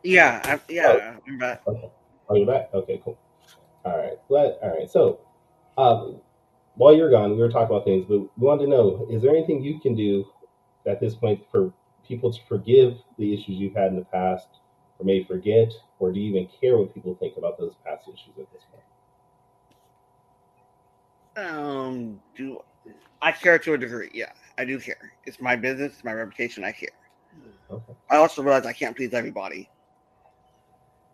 [0.03, 0.41] Yeah.
[0.45, 1.17] I, yeah.
[1.27, 1.63] I'm back.
[1.67, 1.91] Okay.
[2.29, 2.71] Are you back?
[2.73, 3.19] Okay, cool.
[3.85, 4.17] All right.
[4.29, 4.55] Glad.
[4.63, 4.91] All right.
[4.91, 5.21] So,
[5.77, 6.21] um,
[6.77, 9.31] while you're gone, we were talking about things, but we wanted to know: is there
[9.31, 10.25] anything you can do
[10.87, 11.73] at this point for
[12.07, 14.49] people to forgive the issues you've had in the past,
[14.99, 18.37] or maybe forget, or do you even care what people think about those past issues
[18.39, 18.85] at this point?
[21.37, 22.59] Um, do
[23.23, 24.11] I care to a degree?
[24.13, 25.13] Yeah, I do care.
[25.25, 26.65] It's my business, it's my reputation.
[26.65, 26.89] I care.
[27.71, 27.93] Okay.
[28.11, 29.71] I also realize I can't please everybody.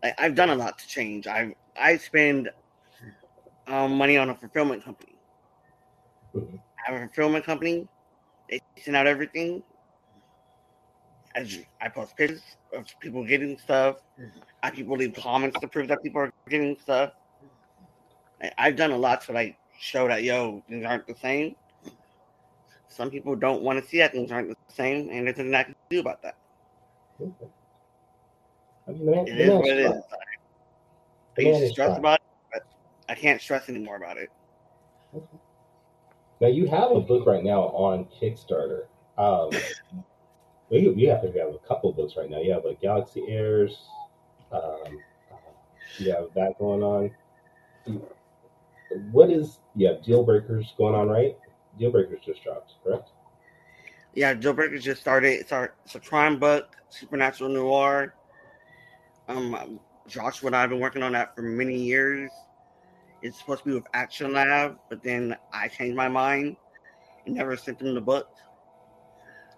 [0.02, 1.26] I, I've done a lot to change.
[1.26, 2.50] I I spend
[3.66, 5.18] um, money on a fulfillment company.
[6.34, 6.60] Mhm.
[6.88, 7.88] I have a fulfillment company.
[8.48, 9.62] They send out everything.
[11.36, 13.96] I, I post pictures of people getting stuff.
[14.62, 17.12] I people leave comments to prove that people are getting stuff.
[18.42, 21.54] I, I've done a lot to like show that yo things aren't the same.
[22.88, 25.62] Some people don't want to see that things aren't the same, and there's nothing I
[25.64, 26.36] can do about that.
[27.20, 27.46] Okay.
[28.88, 30.02] I mean, man, It is what it is.
[31.38, 32.22] I used to stress about it,
[32.52, 32.62] but
[33.10, 34.30] I can't stress anymore about it.
[36.40, 38.86] Now you have a book right now on Kickstarter.
[39.18, 39.50] Um,
[40.70, 42.38] you, you have to have a couple books right now.
[42.40, 43.88] You have like Galaxy Airs.
[44.52, 45.00] Um,
[45.98, 47.10] you have that going on.
[49.10, 51.36] What is have Deal Breakers going on, right?
[51.78, 53.10] Deal Breakers just dropped, correct?
[54.16, 55.34] Yeah, Joe Breaker just started.
[55.34, 58.14] It's our it's a crime book, supernatural noir.
[59.28, 62.30] Um, Joshua and I have been working on that for many years.
[63.20, 66.56] It's supposed to be with Action Lab, but then I changed my mind
[67.26, 68.28] and never sent them the book.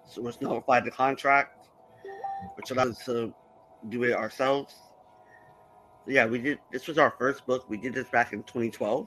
[0.08, 1.68] So was notified the contract,
[2.56, 3.34] which allowed us to
[3.88, 4.74] do it ourselves.
[6.04, 6.58] So yeah, we did.
[6.72, 7.68] This was our first book.
[7.68, 9.06] We did this back in 2012.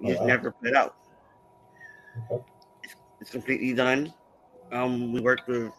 [0.00, 0.26] We just wow.
[0.26, 0.96] never put it out.
[2.30, 2.44] Okay.
[2.82, 4.12] It's, it's completely done.
[4.72, 5.72] Um, we worked with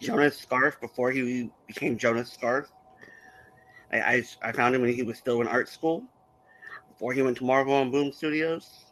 [0.00, 2.66] Jonas Scharf before he became Jonas Scharf.
[3.92, 6.04] I, I, I found him when he was still in art school,
[6.90, 8.87] before he went to Marvel and Boom Studios.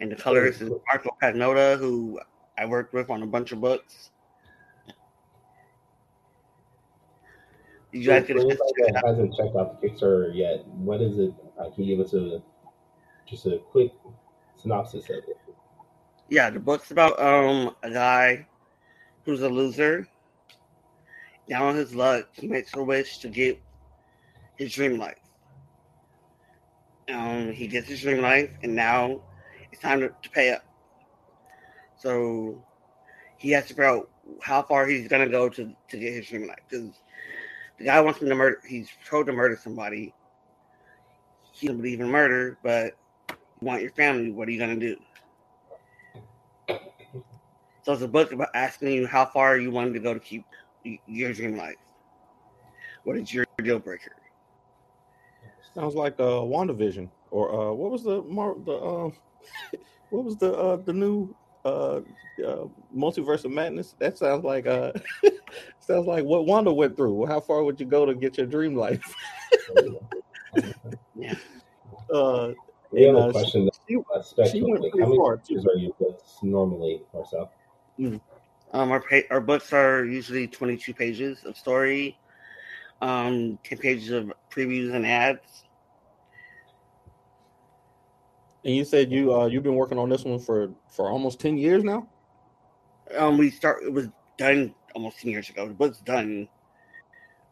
[0.00, 2.18] And the colorist is Marco Pagnota, who
[2.58, 4.10] I worked with on a bunch of books.
[7.92, 9.08] Did you guys get a chance to check it that out?
[9.08, 11.34] hasn't checked out the Kickstarter yet, what is it?
[11.58, 12.40] Uh, can you give us a
[13.26, 13.92] just a quick
[14.56, 15.38] synopsis of it?
[16.28, 18.46] Yeah, the book's about um a guy
[19.24, 20.06] who's a loser.
[21.48, 23.60] Down on his luck, he makes a wish to get
[24.56, 25.18] his dream life.
[27.08, 29.20] Um, he gets his dream life, and now
[29.72, 30.64] it's time to, to pay up.
[31.96, 32.62] So
[33.36, 34.10] he has to figure out
[34.42, 36.58] how far he's gonna go to to get his dream life.
[36.68, 37.00] Because
[37.78, 38.60] the guy wants him to murder.
[38.66, 40.14] He's told to murder somebody.
[41.52, 42.96] He doesn't believe in murder, but
[43.28, 44.30] you want your family.
[44.30, 44.96] What are you gonna do?
[47.82, 50.44] So it's a book about asking you how far you wanted to go to keep
[51.06, 51.76] your dream life.
[53.04, 54.12] What is your deal breaker?
[55.74, 59.12] Sounds like uh WandaVision or uh what was the mar- the um
[60.10, 62.00] what was the uh the new uh,
[62.44, 63.94] uh multiverse of madness?
[63.98, 64.92] That sounds like uh
[65.80, 67.26] sounds like what Wanda went through.
[67.26, 69.02] How far would you go to get your dream life?
[71.14, 71.34] Yeah.
[72.12, 72.52] Uh
[72.90, 73.68] We have and, a uh, question.
[73.88, 74.70] she, uh, spectrum.
[74.70, 77.52] went Like, pretty how many far, pages are your books normally, Marcel?
[78.72, 82.18] Um, our pa- our books are usually 22 pages of story,
[83.02, 85.64] um, 10 pages of previews and ads.
[88.64, 91.58] And you said you uh you've been working on this one for for almost 10
[91.58, 92.08] years now?
[93.16, 93.82] Um, we start.
[93.82, 95.66] It was done almost 10 years ago.
[95.66, 96.48] The book's done.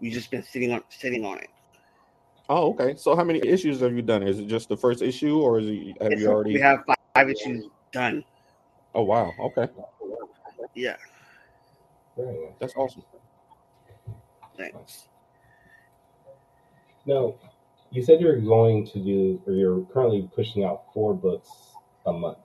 [0.01, 1.49] We just been sitting on sitting on it.
[2.49, 2.95] Oh, okay.
[2.97, 4.23] So how many issues have you done?
[4.23, 6.85] Is it just the first issue or is it have It's- you already We have
[6.87, 8.25] five, five issues done.
[8.95, 9.69] Oh wow, okay.
[10.75, 10.97] Yeah.
[12.59, 13.03] That's awesome.
[14.57, 15.09] Thanks.
[17.07, 17.35] Now,
[17.91, 21.51] you said you're going to do, or you're currently pushing out four books
[22.07, 22.39] a month.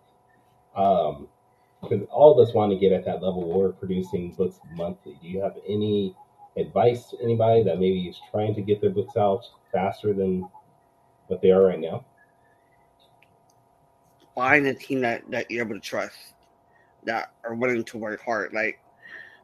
[0.76, 1.28] Um,
[1.82, 5.18] because all of us want to get at that level where we're producing books monthly.
[5.22, 6.16] Do you have any
[6.58, 10.48] advice to anybody that maybe is trying to get their books out faster than
[11.28, 12.06] what they are right now?
[14.36, 16.18] Find a team that that you're able to trust,
[17.04, 18.54] that are willing to work hard.
[18.54, 18.80] Like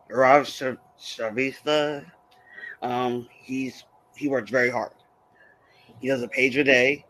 [0.09, 2.05] Sh- Shavista,
[2.81, 3.83] um, he's
[4.15, 4.93] he works very hard.
[5.99, 7.05] He does a page a day.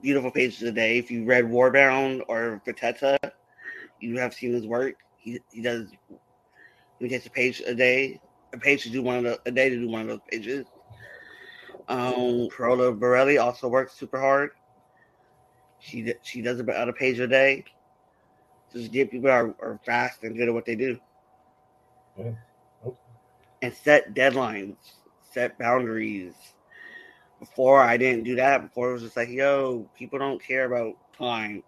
[0.00, 0.98] Beautiful pages a day.
[0.98, 3.18] If you read Warbound or Vateta,
[4.00, 4.94] you have seen his work.
[5.18, 5.90] He he does
[6.98, 8.20] he takes a page a day,
[8.54, 10.66] a page to do one of the a day to do one of those pages.
[11.88, 14.50] Um Carola Borelli also works super hard.
[15.80, 17.64] She she does about a page a day.
[18.72, 20.98] Just get people are, are fast and good at what they do.
[22.18, 22.32] Yeah.
[22.84, 22.96] Okay.
[23.62, 24.76] And set deadlines,
[25.34, 26.34] set boundaries.
[27.40, 28.62] Before I didn't do that.
[28.62, 31.62] Before it was just like, yo, people don't care about time.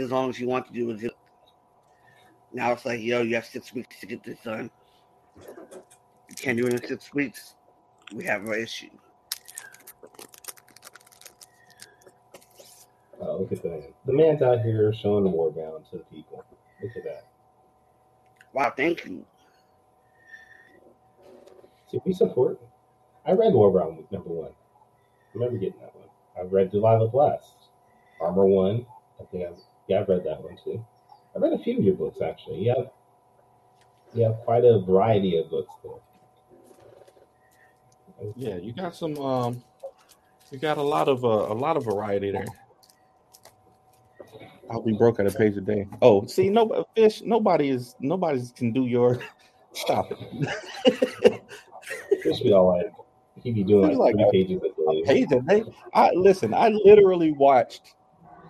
[0.00, 1.12] As long as you want to do it.
[2.52, 4.70] Now it's like, yo, you have six weeks to get this done.
[5.36, 7.54] You can't do it in six weeks.
[8.14, 8.88] We have an issue.
[13.20, 13.92] Oh, look at that.
[14.06, 16.44] The man's out here showing the war bound to the people.
[16.82, 17.26] Look at that.
[18.52, 19.24] Wow, thank you.
[21.90, 22.60] See, we support.
[23.26, 24.50] I read Warbound number one.
[24.50, 26.08] I remember getting that one.
[26.38, 27.68] I've read Delilah Blast.
[28.20, 28.86] Armor One.
[29.20, 30.84] I think I've yeah, I've read that one too.
[31.34, 32.64] I read a few of your books actually.
[32.64, 32.90] You have
[34.14, 35.92] you have quite a variety of books there.
[38.36, 39.16] Yeah, you got some.
[39.18, 39.62] Um,
[40.50, 42.46] you got a lot of uh, a lot of variety there.
[44.70, 45.86] I'll be broke at a page a day.
[46.02, 47.22] Oh, see, no fish.
[47.22, 47.94] Nobody is.
[48.00, 49.20] Nobody's can do your.
[49.72, 51.34] Stop it.
[52.36, 52.92] Be all like
[53.42, 55.02] he be doing like, Like three pages a day.
[55.04, 55.64] page a day.
[55.94, 56.54] I listen.
[56.54, 57.94] I literally watched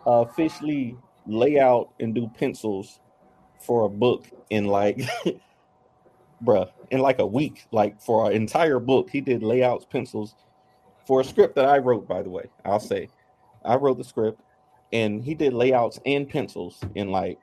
[0.07, 3.01] uh, Fish Lee lay out and do pencils
[3.61, 4.99] for a book in like,
[6.45, 7.67] bruh, in like a week.
[7.71, 10.35] Like for an entire book, he did layouts, pencils
[11.07, 12.09] for a script that I wrote.
[12.09, 13.09] By the way, I'll say,
[13.65, 14.41] I wrote the script,
[14.93, 17.39] and he did layouts and pencils in like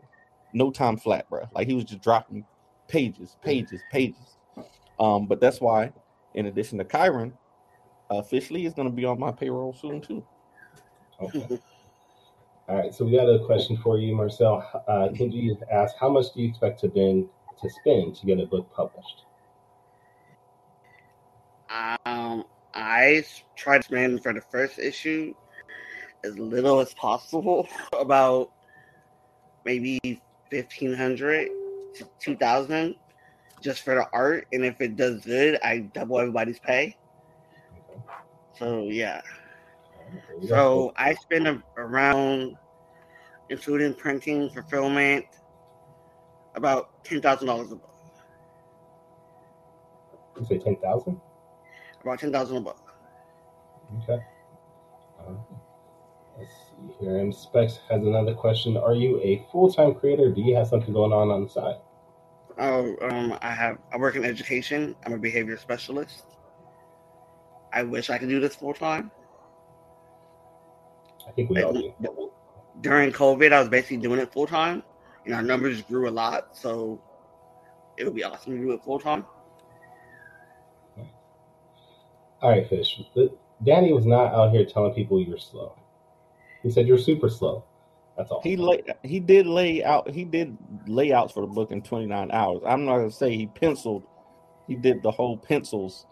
[0.53, 1.47] no time flat, bruh.
[1.53, 2.45] Like he was just dropping
[2.87, 4.37] pages, pages, pages.
[4.99, 5.91] Um, but that's why,
[6.35, 7.33] in addition to Kyrun,
[8.11, 10.23] uh, Fish Lee is going to be on my payroll soon too.
[11.19, 11.59] Okay.
[12.67, 14.57] All right, so we got a question for you, Marcel.
[14.87, 17.27] Uh, Kenji asked, how much do you expect to bend
[17.61, 19.23] to spend to get a book published?
[21.69, 22.43] Um,
[22.73, 25.33] I s- tried to spend for the first issue
[26.23, 27.67] as little as possible,
[27.99, 28.51] about
[29.63, 29.99] maybe
[30.49, 31.49] fifteen hundred
[31.95, 32.95] to two thousand,
[33.65, 34.45] just for the art.
[34.53, 36.95] And if it does good, I double everybody's pay.
[38.57, 39.21] So yeah,
[40.47, 42.55] so I spend a, around,
[43.49, 45.25] including printing, fulfillment,
[46.53, 47.95] about ten thousand dollars a book.
[50.39, 51.19] You say ten thousand?
[52.01, 52.93] About ten thousand a book.
[54.03, 54.23] Okay.
[55.19, 55.33] Uh,
[56.37, 57.17] let's see here.
[57.17, 58.77] And Specs has another question.
[58.77, 60.31] Are you a full time creator?
[60.31, 61.75] Do you have something going on on the side?
[62.57, 63.77] Oh, um, I have.
[63.91, 64.95] I work in education.
[65.05, 66.23] I'm a behavior specialist.
[67.73, 69.11] I wish I could do this full time.
[71.27, 71.93] I think we all do.
[72.81, 74.83] During COVID, I was basically doing it full time,
[75.25, 76.55] and our numbers grew a lot.
[76.57, 77.01] So
[77.97, 79.25] it would be awesome to do it full time.
[82.41, 83.01] All right, Fish.
[83.63, 85.75] Danny was not out here telling people you're slow.
[86.63, 87.63] He said you're super slow.
[88.17, 88.41] All.
[88.41, 92.61] He lay, he did lay out he did layouts for the book in 29 hours.
[92.65, 94.03] I'm not gonna say he penciled,
[94.67, 96.05] he did the whole pencils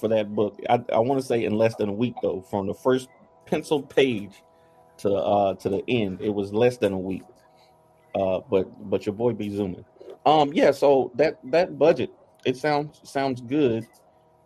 [0.00, 0.58] for that book.
[0.68, 3.08] I, I want to say in less than a week though, from the first
[3.46, 4.42] penciled page
[4.98, 7.22] to uh to the end, it was less than a week.
[8.14, 9.84] Uh, but but your boy be zooming.
[10.26, 10.72] Um, yeah.
[10.72, 12.10] So that that budget
[12.44, 13.86] it sounds sounds good.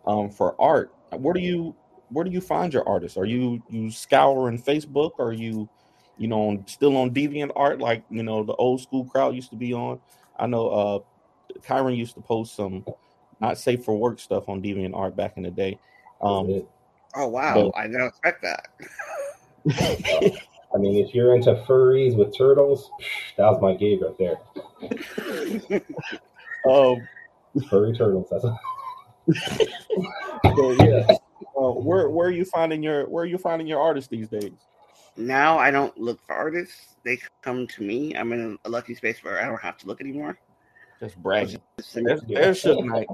[0.05, 1.75] Um, for art, where do you
[2.09, 3.17] where do you find your artists?
[3.17, 5.11] Are you you scouring Facebook?
[5.19, 5.69] Are you
[6.17, 9.51] you know, on, still on Deviant Art, like you know the old school crowd used
[9.51, 9.99] to be on.
[10.37, 10.99] I know uh
[11.59, 12.85] Kyrun used to post some
[13.39, 15.79] not safe for work stuff on Deviant Art back in the day.
[16.21, 16.63] Um,
[17.15, 18.69] Oh wow, I didn't expect that.
[20.73, 22.89] I mean, if you're into furries with turtles,
[23.37, 24.39] that was my gig right there.
[26.71, 27.07] um,
[27.69, 28.29] Furry turtles.
[28.31, 28.43] That's
[30.55, 31.05] so, yeah.
[31.55, 34.53] Uh, where where are you finding your where are you finding your artists these days?
[35.15, 38.15] Now I don't look for artists; they come to me.
[38.15, 40.37] I'm in a lucky space where I don't have to look anymore.
[40.99, 41.61] Just bragging.
[41.93, 43.07] There's, there's Suge Knight.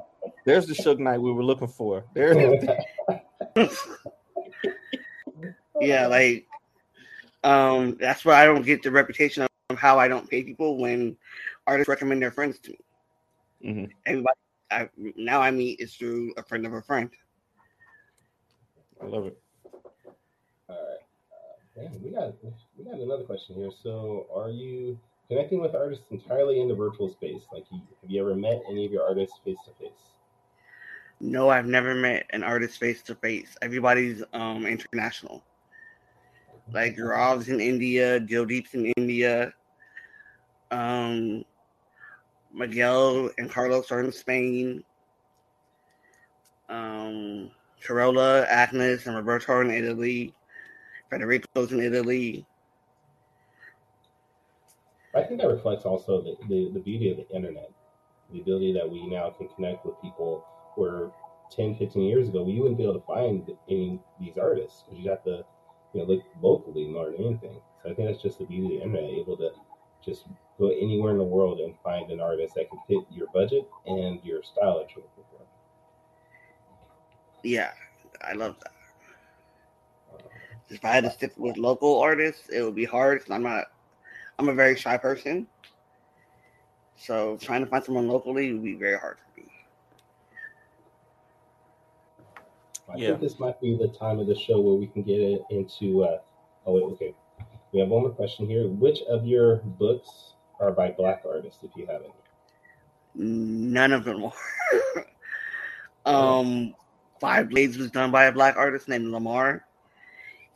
[0.46, 2.06] There's the Suge Knight we were looking for.
[2.14, 2.34] There.
[5.82, 6.48] yeah, like
[7.44, 11.18] um, that's why I don't get the reputation of how I don't pay people when
[11.68, 12.80] artists recommend their friends to me.
[13.66, 13.92] Mhm.
[14.06, 14.40] Everybody,
[14.72, 17.10] I now I meet is through a friend of a friend.
[19.02, 19.42] I love it.
[21.80, 21.94] All right.
[21.94, 22.34] Damn, we got
[22.78, 23.72] we got another question here.
[23.84, 25.00] So, are you
[25.30, 27.44] connecting with artists entirely in the virtual space.
[27.54, 29.92] Like, you, have you ever met any of your artists face to face?
[31.22, 33.56] No, I've never met an artist face to face.
[33.62, 35.44] Everybody's um international.
[36.72, 39.54] Like Rav's in India, Joe Deep's in India.
[40.72, 41.44] Um,
[42.54, 44.84] Miguel and Carlos are in Spain.
[46.70, 47.50] Um,
[47.82, 50.34] Carola, Agnes, and Roberto are in Italy.
[51.10, 52.46] Federico's in Italy.
[55.16, 57.72] I think that reflects also the, the, the beauty of the internet,
[58.32, 60.46] the ability that we now can connect with people
[60.76, 61.10] where
[61.52, 65.04] 10, 15 years ago, we wouldn't be able to find any of these artists because
[65.04, 65.44] you have to
[65.94, 67.60] you know, look locally more than anything.
[67.82, 69.50] So I think that's just the beauty of the internet, able to
[70.06, 70.26] just
[70.60, 74.20] go anywhere in the world and find an artist that can fit your budget and
[74.24, 75.42] your style that you're looking for.
[77.44, 77.72] Yeah,
[78.22, 78.74] I love that.
[80.70, 83.66] If I had to stick with local artists, it would be hard because I'm not.
[84.40, 85.48] I'm a very shy person,
[86.96, 89.48] so trying to find someone locally would be very hard for me.
[92.90, 93.08] I Yeah.
[93.08, 96.04] think this might be the time of the show where we can get it into.
[96.04, 96.20] Uh,
[96.66, 97.16] oh wait, okay.
[97.72, 98.68] We have one more question here.
[98.68, 102.14] Which of your books are by black artists, if you have any?
[103.16, 105.06] None of them were.
[106.06, 106.74] um,
[107.20, 109.66] Five Blades was done by a black artist named Lamar.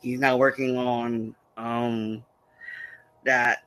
[0.04, 2.22] He's now working on um
[3.24, 3.64] that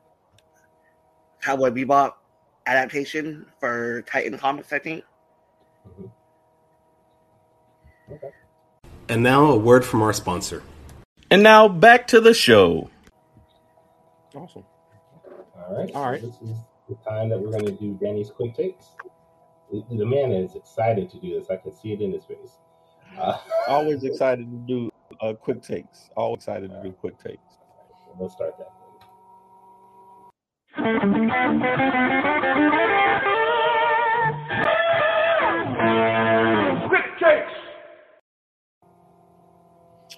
[1.42, 2.14] Cowboy Bebop
[2.68, 5.04] adaptation for Titan Comics, I think.
[9.10, 10.62] And now a word from our sponsor.
[11.32, 12.90] And now back to the show.
[14.36, 14.64] Awesome.
[15.58, 15.92] All right.
[15.96, 16.22] All right.
[16.22, 16.58] So this is
[16.88, 18.86] the time that we're going to do Danny's quick takes.
[19.72, 21.50] The, the man is excited to do this.
[21.50, 22.58] I can see it in his face.
[23.20, 24.92] Uh, Always excited to do
[25.22, 26.10] uh, quick takes.
[26.16, 27.58] All excited to do quick takes.
[28.20, 28.72] Let's start that.
[36.88, 37.52] Quick takes.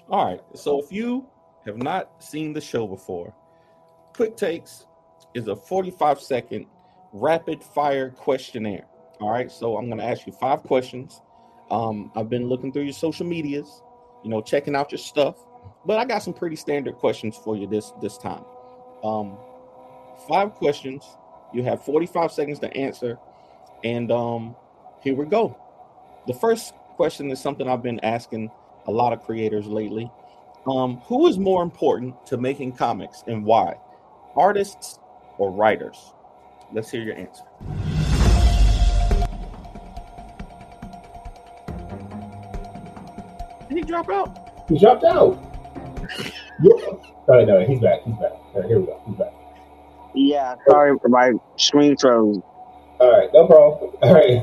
[0.08, 0.40] All right.
[0.54, 1.26] So if you
[1.66, 3.34] have not seen the show before,
[4.14, 4.86] Quick Takes
[5.34, 6.66] is a 45 second
[7.12, 8.86] rapid fire questionnaire.
[9.20, 9.50] All right.
[9.50, 11.20] So I'm going to ask you five questions.
[11.70, 13.82] Um, I've been looking through your social medias,
[14.22, 15.36] you know, checking out your stuff,
[15.84, 18.44] but I got some pretty standard questions for you this this time.
[19.02, 19.36] Um,
[20.28, 21.04] five questions.
[21.52, 23.18] You have 45 seconds to answer,
[23.82, 24.54] and um,
[25.02, 25.56] here we go.
[26.26, 28.50] The first question is something I've been asking
[28.86, 30.10] a lot of creators lately.
[30.66, 33.76] Um, who is more important to making comics and why?
[34.36, 34.98] Artists
[35.38, 36.12] or writers?
[36.72, 37.44] Let's hear your answer.
[43.90, 44.68] Drop out?
[44.68, 45.38] He dropped out.
[46.62, 46.72] yeah.
[47.26, 48.02] Sorry, no, he's back.
[48.04, 48.32] He's back.
[48.32, 49.02] All right, here we go.
[49.06, 49.32] He's back.
[50.14, 52.40] Yeah, sorry, my screen froze.
[52.98, 53.92] All right, no problem.
[54.02, 54.42] All right.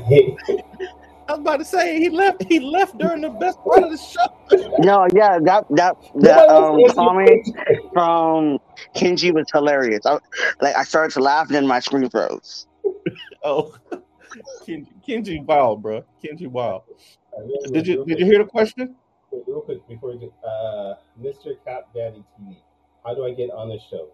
[1.28, 2.42] I was about to say he left.
[2.44, 4.26] He left during the best part of the show.
[4.78, 7.46] No, yeah, that that that um comment
[7.92, 8.58] from
[8.96, 10.06] Kenji was hilarious.
[10.06, 10.18] I,
[10.62, 12.66] like I started to laugh, and then my screen froze.
[13.44, 13.74] Oh,
[14.66, 16.02] Kenji, Kenji wild, bro.
[16.24, 16.82] Kenji wild.
[17.72, 18.96] Did you did you hear the question?
[19.30, 21.56] Wait, real quick before we get uh, Mr.
[21.64, 22.56] Cap Daddy TV.
[23.04, 24.08] How do I get on the show?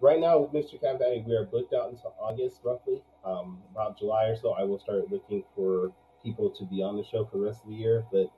[0.00, 0.80] Right now, with Mr.
[0.80, 3.02] Cap Daddy, we are booked out until August, roughly.
[3.24, 7.04] Um, about July or so, I will start looking for people to be on the
[7.04, 8.04] show for the rest of the year.
[8.10, 8.30] But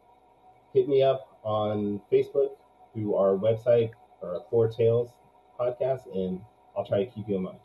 [0.74, 2.50] hit me up on Facebook
[2.92, 3.90] through our website
[4.20, 5.10] or Four Tales
[5.58, 6.40] podcast, and
[6.76, 7.58] I'll try to keep you in mind.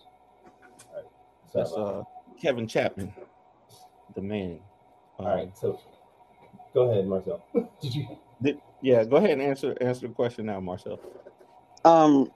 [0.90, 1.06] All right.
[1.52, 2.04] So, That's uh,
[2.40, 3.14] Kevin Chapman,
[4.16, 4.60] the man.
[5.18, 5.58] all right.
[5.58, 5.80] So,
[6.74, 7.44] go ahead, Marcel.
[7.82, 8.08] Did you?
[8.82, 11.00] Did, yeah, go ahead and answer answer the question now, Marcel.
[11.86, 12.32] Um,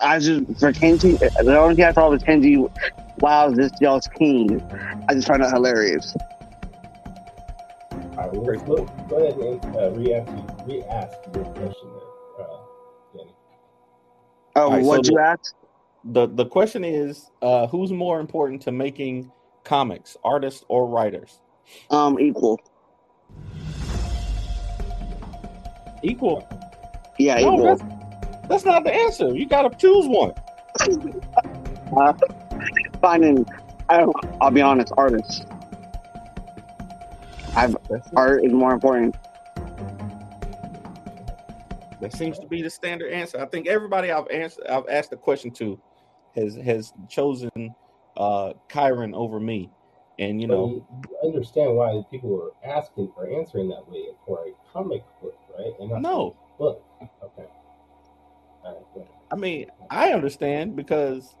[0.00, 2.68] I just for Kenji, the only thing I thought was Kenji.
[3.20, 4.60] Wow, this y'all's king.
[5.08, 6.14] I just find it hilarious.
[7.92, 12.58] All right, well, go, go ahead and uh, re-ask, re-ask your question there, uh,
[13.16, 13.34] Danny.
[14.56, 15.54] Oh, All right, what'd so you the- ask?
[16.04, 19.30] the The question is, uh, who's more important to making
[19.64, 21.40] comics, artists or writers?
[21.90, 22.58] Um, equal.
[26.02, 26.46] Equal.
[27.18, 27.64] Yeah, No, equal.
[27.64, 27.82] that's,
[28.48, 29.34] that's not the answer.
[29.34, 30.32] You got to choose one.
[31.96, 32.12] Uh,
[33.00, 33.46] finding,
[33.88, 35.44] I don't, I'll be honest, artists.
[37.56, 37.76] I've
[38.14, 39.16] art is more important.
[42.00, 43.40] That seems to be the standard answer.
[43.40, 45.78] I think everybody I've answered, I've asked the question to,
[46.36, 47.50] has has chosen
[48.16, 49.68] uh Kyrun over me,
[50.18, 54.04] and you But know, you, you understand why people are asking or answering that way
[54.24, 56.00] for a comic book, right?
[56.00, 56.84] No, book.
[57.22, 57.48] Okay.
[58.64, 59.06] All right.
[59.30, 61.34] I mean I understand because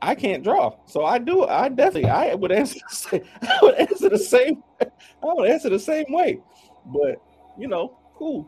[0.00, 1.44] I can't draw, so I do.
[1.44, 2.78] I definitely, I would answer.
[2.88, 4.62] The same, I would answer the same.
[4.80, 4.86] I
[5.22, 6.40] would answer the same way.
[6.86, 7.20] But
[7.58, 8.46] you know, cool.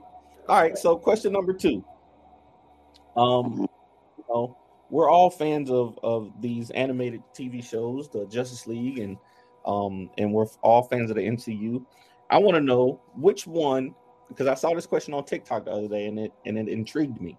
[0.49, 0.79] All right.
[0.79, 1.85] So question number two.
[3.17, 3.69] Um,
[4.17, 4.57] you know,
[4.91, 9.17] we're all fans of of these animated TV shows, the Justice League, and
[9.67, 11.85] um, and we're all fans of the MCU.
[12.31, 13.95] I want to know which one
[14.31, 17.21] because I saw this question on TikTok the other day, and it and it intrigued
[17.21, 17.37] me.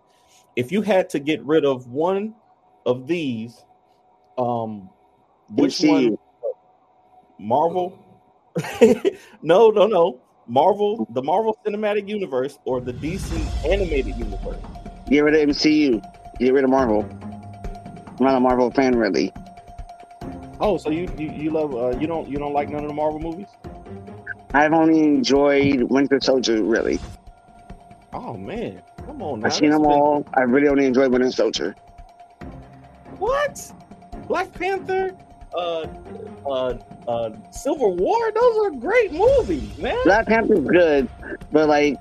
[0.56, 2.36] If you had to get rid of one
[2.86, 3.64] of these
[4.38, 4.90] um,
[5.50, 6.12] which MCU.
[6.12, 6.18] one?
[7.40, 7.98] Marvel?
[9.42, 10.20] no, no, no.
[10.48, 13.32] Marvel, the Marvel Cinematic Universe, or the DC
[13.66, 14.62] Animated Universe.
[15.10, 16.02] Get rid of MCU.
[16.40, 17.04] Get rid of Marvel.
[18.20, 19.32] I'm not a Marvel fan, really.
[20.60, 22.94] Oh, so you you, you love uh, you don't you don't like none of the
[22.94, 23.48] Marvel movies?
[24.54, 27.00] I've only enjoyed Winter Soldier, really.
[28.14, 29.48] Oh man, come on now.
[29.48, 30.26] I've seen them all.
[30.34, 31.76] I really only enjoyed Winter Soldier.
[33.18, 33.72] What?
[34.28, 35.16] Black Panther,
[35.54, 35.88] uh,
[36.46, 36.78] uh,
[37.08, 38.32] uh, Civil War.
[38.32, 39.98] Those are great movies, man.
[40.04, 41.10] Black Panther's good,
[41.52, 41.98] but like,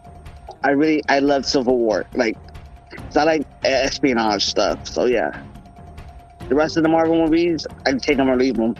[0.65, 2.05] I really I love Civil War.
[2.15, 2.37] Like,
[3.15, 4.87] I like espionage stuff.
[4.87, 5.41] So yeah,
[6.49, 8.75] the rest of the Marvel movies, I take them or leave them.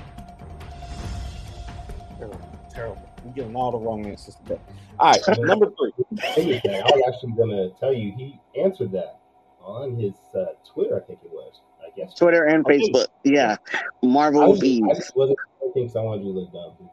[3.35, 4.61] You're getting all the wrong answers today.
[4.99, 5.93] All right, number three.
[6.35, 9.21] thing is that I was actually gonna tell you he answered that
[9.63, 11.61] on his uh, Twitter, I think it was.
[11.81, 12.15] I guess.
[12.15, 12.79] Twitter and Okay.
[12.79, 13.07] Facebook.
[13.25, 14.83] Yeah, I, Marvel was, movies.
[14.91, 16.91] I just wasn't thinking because I wanted you to look dumb.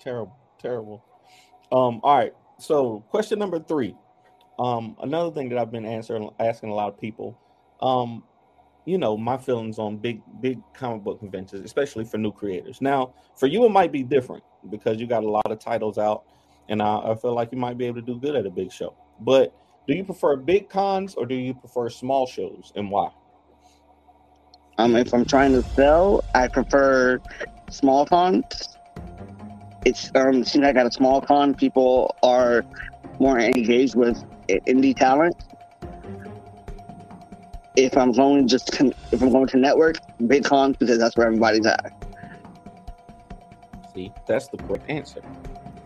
[0.00, 1.04] Terrible, terrible.
[1.72, 2.34] Um, all right.
[2.58, 3.94] So question number three.
[4.58, 7.38] Um, another thing that I've been answering asking a lot of people,
[7.80, 8.24] um,
[8.86, 12.80] you know, my feelings on big, big comic book conventions, especially for new creators.
[12.80, 16.22] Now, for you, it might be different because you got a lot of titles out,
[16.68, 18.72] and I, I feel like you might be able to do good at a big
[18.72, 18.94] show.
[19.20, 19.52] But
[19.88, 23.10] do you prefer big cons or do you prefer small shows, and why?
[24.78, 27.20] Um, if I'm trying to sell, I prefer
[27.70, 28.44] small cons.
[29.84, 32.64] It's um, seems like at a small con, people are
[33.18, 35.34] more engaged with indie talent.
[37.76, 39.96] If I'm going just con- if I'm going to network,
[40.26, 41.92] big cons because that's where everybody's at.
[43.94, 45.20] See, that's the correct answer.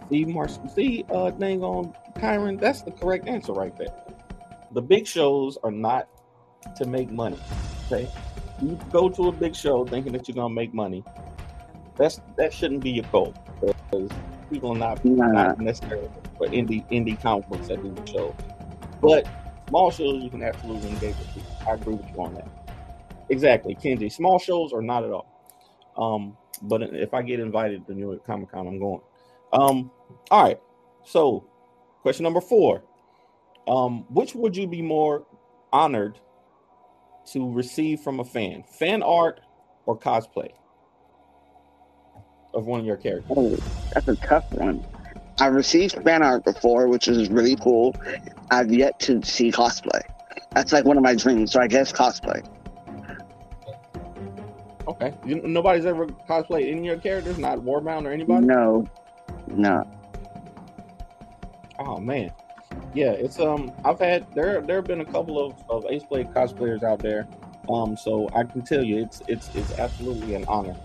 [0.08, 3.94] See, Mars, see, uh, dang on Kyrun, that's the correct answer right there.
[4.72, 6.08] The big shows are not
[6.76, 7.38] to make money.
[7.86, 8.08] Okay,
[8.62, 11.04] you go to a big show thinking that you're gonna make money.
[11.96, 14.10] That's that shouldn't be your goal because
[14.50, 15.26] people are not Nah.
[15.26, 18.34] not necessarily for indie indie comic books that do the shows.
[19.00, 19.26] But
[19.70, 21.56] small shows you can absolutely engage with people.
[21.66, 22.48] I agree with you on that.
[23.30, 24.12] Exactly, Kenji.
[24.12, 25.26] Small shows are not at all.
[25.96, 29.00] Um, but if I get invited to New York Comic Con, I'm going.
[29.52, 29.90] Um,
[30.30, 30.60] all right.
[31.04, 31.46] So,
[32.02, 32.82] question number four:
[33.68, 35.24] um, Which would you be more
[35.72, 36.18] honored
[37.32, 39.40] to receive from a fan, fan art
[39.86, 40.50] or cosplay
[42.52, 43.30] of one of your characters?
[43.36, 43.56] Oh,
[43.94, 44.84] that's a tough one.
[45.40, 47.94] I've received fan art before, which is really cool.
[48.50, 50.02] I've yet to see cosplay.
[50.52, 51.52] That's like one of my dreams.
[51.52, 52.46] So I guess cosplay.
[54.88, 55.14] Okay.
[55.24, 58.44] You, nobody's ever cosplayed any of your characters, not Warbound or anybody.
[58.46, 58.86] No,
[59.48, 59.88] no.
[61.78, 62.30] Oh man,
[62.92, 63.12] yeah.
[63.12, 63.72] It's um.
[63.84, 64.60] I've had there.
[64.60, 67.26] There have been a couple of of Ace Blade cosplayers out there.
[67.70, 67.96] Um.
[67.96, 70.76] So I can tell you, it's it's it's absolutely an honor.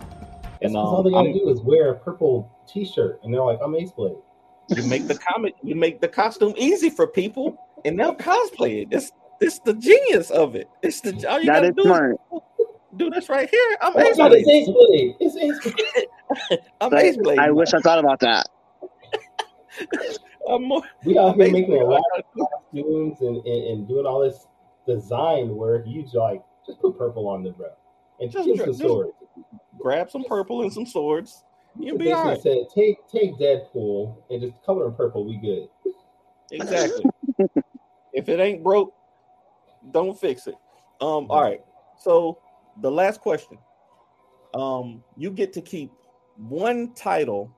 [0.61, 3.33] And And 'cause all um, they gotta I'm- do is wear a purple T-shirt, and
[3.33, 4.15] they're like, "I'm Ace Blade."
[4.69, 8.87] You make the comic, you make the costume easy for people, and they'll cosplay it.
[8.91, 9.11] It's
[9.41, 10.69] it's the genius of it.
[10.81, 12.17] It's the all you That gotta is do smart.
[12.31, 12.41] is
[12.97, 13.77] do this right here.
[13.81, 14.45] I'm Ace Blade.
[14.47, 15.15] it's Ace Blade.
[15.19, 16.59] It's Ace Blade.
[16.81, 17.39] I'm Like, Ace Blade.
[17.39, 18.47] I wish I thought about that.
[20.49, 21.81] I'm more, We out I'm here making Blade.
[21.81, 24.47] a lot of costumes and, and, and doing all this
[24.87, 25.83] design work.
[25.87, 27.67] You just like just put purple on the bro,
[28.19, 29.11] and Just kill dra- some just swords.
[29.79, 31.43] Grab some purple and some swords.
[31.77, 32.67] You You'll be all basically right.
[32.73, 35.25] say, take take Deadpool and just color him purple.
[35.25, 35.67] We good.
[36.51, 37.05] Exactly.
[38.13, 38.93] if it ain't broke,
[39.91, 40.55] don't fix it.
[41.01, 41.61] Um, all right.
[41.99, 42.39] So
[42.81, 43.57] the last question.
[44.53, 45.91] Um, you get to keep
[46.37, 47.53] one title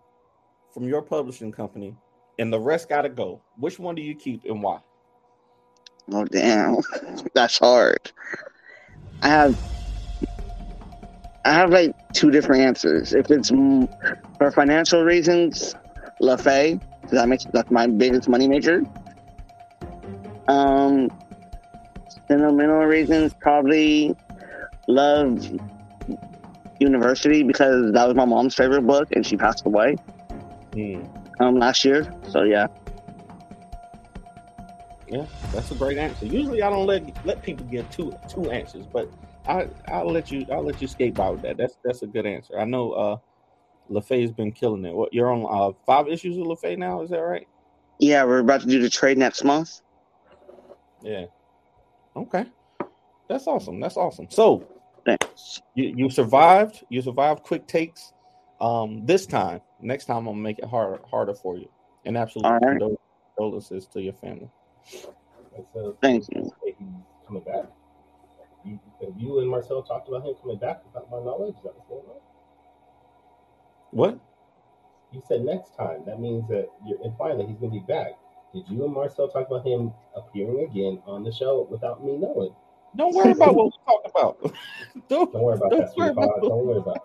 [0.74, 1.96] from your publishing company,
[2.40, 3.42] and the rest gotta go.
[3.58, 4.80] Which one do you keep and why?
[6.12, 6.78] Oh damn,
[7.34, 8.12] that's hard.
[9.22, 9.58] I have,
[11.48, 13.14] I have like two different answers.
[13.14, 13.88] If it's mm,
[14.38, 15.76] for financial reasons,
[16.22, 18.82] LaFay, because that makes that's my biggest money maker.
[20.50, 21.10] Um,
[22.28, 24.14] sentimental reasons, probably
[24.90, 25.48] Love
[26.82, 29.96] University because that was my mom's favorite book and she passed away
[31.40, 32.14] um last year.
[32.28, 32.68] So yeah.
[35.08, 36.26] Yeah, that's a great answer.
[36.26, 39.10] Usually, I don't let let people get two two answers, but
[39.48, 41.58] I I'll let you I'll let you skate by with that.
[41.58, 42.60] That's that's a good answer.
[42.60, 43.18] I know uh
[43.90, 44.94] LaFay's been killing it.
[44.94, 47.48] What you're on uh five issues with LaFay now, is that right?
[48.00, 49.82] Yeah, we're about to do the trade next month.
[51.02, 51.26] Yeah.
[52.16, 52.46] Okay.
[53.30, 53.80] That's awesome.
[53.80, 54.28] That's awesome.
[54.30, 54.68] So
[55.06, 55.62] Thanks.
[55.76, 56.84] you, you survived.
[56.90, 58.14] You survived quick takes.
[58.60, 61.70] Um, this time, next time I'm gonna make it harder harder for you.
[62.06, 62.82] And absolutely right.
[62.82, 62.98] condol-
[63.36, 64.50] condolences to your family.
[66.02, 66.52] Thank you.
[67.28, 67.66] Coming back.
[68.68, 71.56] You, have you and Marcel talked about him coming back without my knowledge?
[71.56, 72.20] Is that going on?
[73.92, 74.20] What?
[75.14, 76.04] You said next time.
[76.06, 78.12] That means that you're implying that he's going to be back.
[78.54, 82.54] Did you and Marcel talk about him appearing again on the show without me knowing?
[82.96, 84.56] Don't worry about what we talked about.
[85.08, 86.98] Don't, Don't worry about Don't that, worry about- Don't worry about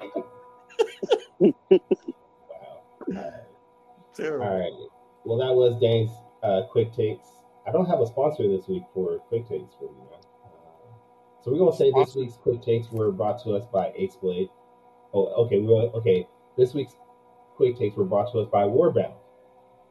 [1.40, 1.54] it.
[2.48, 2.82] wow.
[3.08, 3.32] All right.
[4.14, 4.46] Terrible.
[4.46, 4.72] All right.
[5.24, 6.10] Well, that was Dane's
[6.42, 7.26] uh, quick takes.
[7.66, 10.06] I don't have a sponsor this week for quick takes for you.
[10.10, 10.21] Man.
[11.44, 14.48] So we're gonna say this week's quick takes were brought to us by Ace Blade.
[15.12, 15.58] Oh, okay.
[15.58, 16.28] We okay.
[16.56, 16.94] This week's
[17.56, 19.14] quick takes were brought to us by Warbound.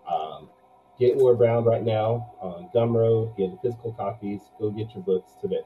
[0.09, 0.49] Um,
[0.97, 3.35] get Warbound right now on Gumroad.
[3.37, 4.39] Get physical copies.
[4.59, 5.61] Go get your books today.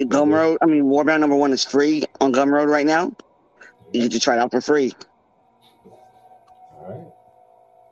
[0.00, 3.12] Gumroad, I mean, Warbound number one is free on Gumroad right now.
[3.92, 4.94] You get to try it out for free.
[5.84, 7.12] All right.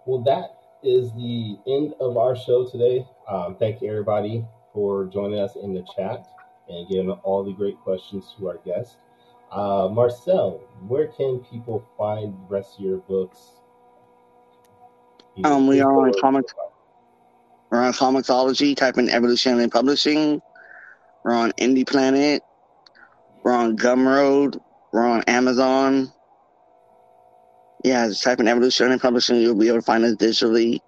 [0.07, 3.05] Well, that is the end of our show today.
[3.28, 6.26] Um, thank you, everybody, for joining us in the chat
[6.69, 8.97] and giving all the great questions to our guest.
[9.51, 13.39] Uh, Marcel, where can people find the rest of your books?
[15.45, 16.55] Um, we are on comics-
[17.71, 18.77] We're on Comixology.
[18.77, 20.41] Type in Evoluzione Publishing.
[21.25, 22.43] We're on Indie Planet.
[23.43, 24.61] We're on Gumroad.
[24.93, 26.12] We're on Amazon.
[27.85, 29.37] Yeah, just type in Evoluzione Publishing.
[29.37, 30.81] You'll be able to find us digitally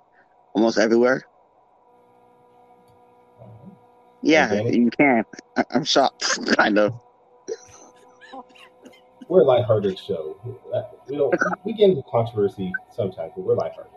[0.55, 1.25] almost everywhere.
[4.23, 4.77] Yeah, Okay.
[4.77, 5.25] you can.
[5.57, 6.95] I- I'm shocked, kind of.
[9.29, 10.41] We're a lighthearted show.
[11.09, 13.93] We don't we get into controversy sometimes, but we're lighthearted.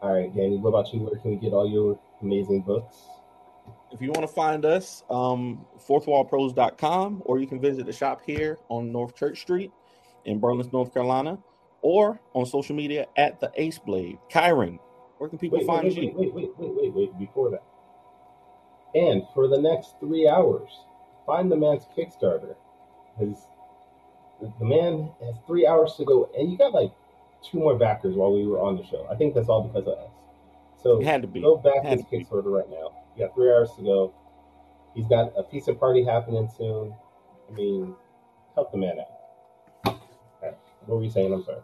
[0.00, 0.56] All right, Danny.
[0.58, 1.00] What about you?
[1.00, 2.96] Where can we get all your amazing books?
[3.92, 8.58] If you want to find us, um, fourthwallpros.com, or you can visit the shop here
[8.68, 9.70] on North Church Street
[10.24, 11.38] in Burles, North Carolina,
[11.82, 14.18] or on social media at the Ace Blade.
[14.30, 14.78] Kyrun,
[15.18, 16.12] where can people Wait, find wait, you?
[16.16, 17.62] wait, wait, wait, wait, wait, wait, before that.
[18.96, 20.70] And for the next three hours,
[21.26, 22.54] find the man's Kickstarter.
[23.18, 23.46] His
[24.40, 26.92] the man has three hours to go, and you got like
[27.42, 29.06] two more backers while we were on the show.
[29.10, 30.10] I think that's all because of us.
[30.82, 31.40] So It had to be.
[31.40, 32.24] go back his to be.
[32.24, 32.92] Kickstarter right now.
[33.16, 34.14] You got three hours to go.
[34.94, 36.94] He's got a pizza party happening soon.
[37.48, 37.94] I mean,
[38.54, 40.00] help the man out.
[40.42, 40.56] Right.
[40.86, 41.32] What were you saying?
[41.32, 41.60] I'm sorry.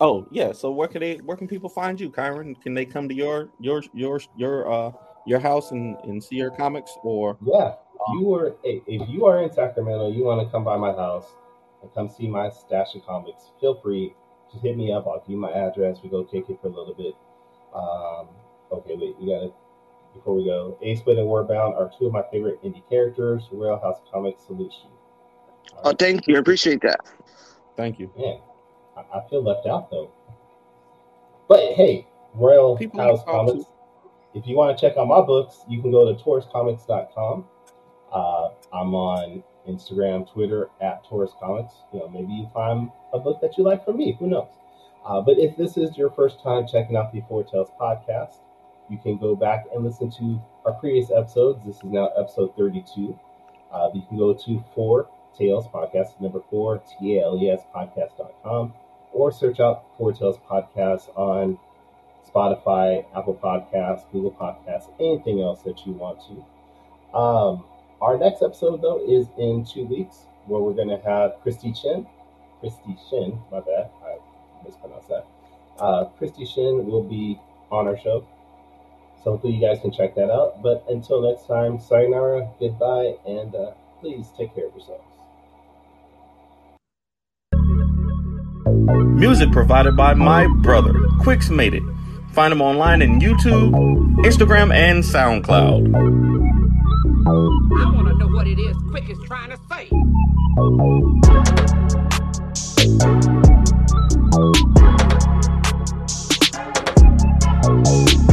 [0.00, 0.52] Oh yeah.
[0.52, 1.16] So where can they?
[1.16, 2.60] Where can people find you, Kyrun?
[2.60, 4.92] Can they come to your your your your uh
[5.26, 7.74] your house and, and see your comics or Yeah,
[8.12, 8.56] you were.
[8.62, 11.26] Hey, if you are in Sacramento, you want to come by my house
[11.82, 13.50] and come see my stash of comics.
[13.60, 14.14] Feel free.
[14.52, 15.06] Just hit me up.
[15.06, 15.98] I'll give you my address.
[16.02, 17.14] We go kick it for a little bit.
[17.74, 18.28] Um,
[18.70, 19.16] okay, wait.
[19.18, 19.52] We got to
[20.14, 20.78] before we go.
[20.82, 23.48] Ace Split and Warbound are two of my favorite indie characters.
[23.50, 25.76] Rail House Comics solution you.
[25.78, 26.36] All Oh, thank you.
[26.36, 27.00] I appreciate that.
[27.76, 28.10] thank you.
[28.16, 28.38] Man,
[28.96, 30.10] I, I feel left out though.
[31.48, 33.64] But hey, Royal People House leave out, Comics.
[34.34, 37.44] If you want to check out my books, you can go to tauruscomics.com.
[38.12, 41.74] Uh, I'm on Instagram, Twitter at Taurus Comics.
[41.92, 44.16] You know, maybe you find a book that you like from me.
[44.18, 44.50] Who knows?
[45.04, 48.36] Uh, but if this is your first time checking out the Four Tales podcast,
[48.90, 51.64] you can go back and listen to our previous episodes.
[51.64, 53.18] This is now episode 32.
[53.72, 57.62] Uh, you can go to Four Tales Podcast, number four, T A L E S
[57.74, 58.72] podcast.com,
[59.12, 61.58] or search out Four Tales Podcast on
[62.32, 67.16] Spotify, Apple Podcasts, Google Podcasts, anything else that you want to.
[67.16, 67.64] Um,
[68.00, 72.06] our next episode, though, is in two weeks, where we're going to have Christy Chin.
[72.60, 74.16] Christy Shin, my bad, I
[74.64, 75.26] mispronounced that.
[75.78, 77.38] Uh, Christy Shin will be
[77.70, 78.26] on our show.
[79.22, 80.62] So hopefully you guys can check that out.
[80.62, 85.02] But until next time, sayonara, goodbye, and uh, please take care of yourselves.
[89.18, 91.82] Music provided by my brother, Quicks Made It.
[92.34, 93.70] Find them online in YouTube,
[94.24, 95.94] Instagram, and SoundCloud.
[97.24, 99.58] I want to know what it is Quick is trying to
[108.18, 108.23] say.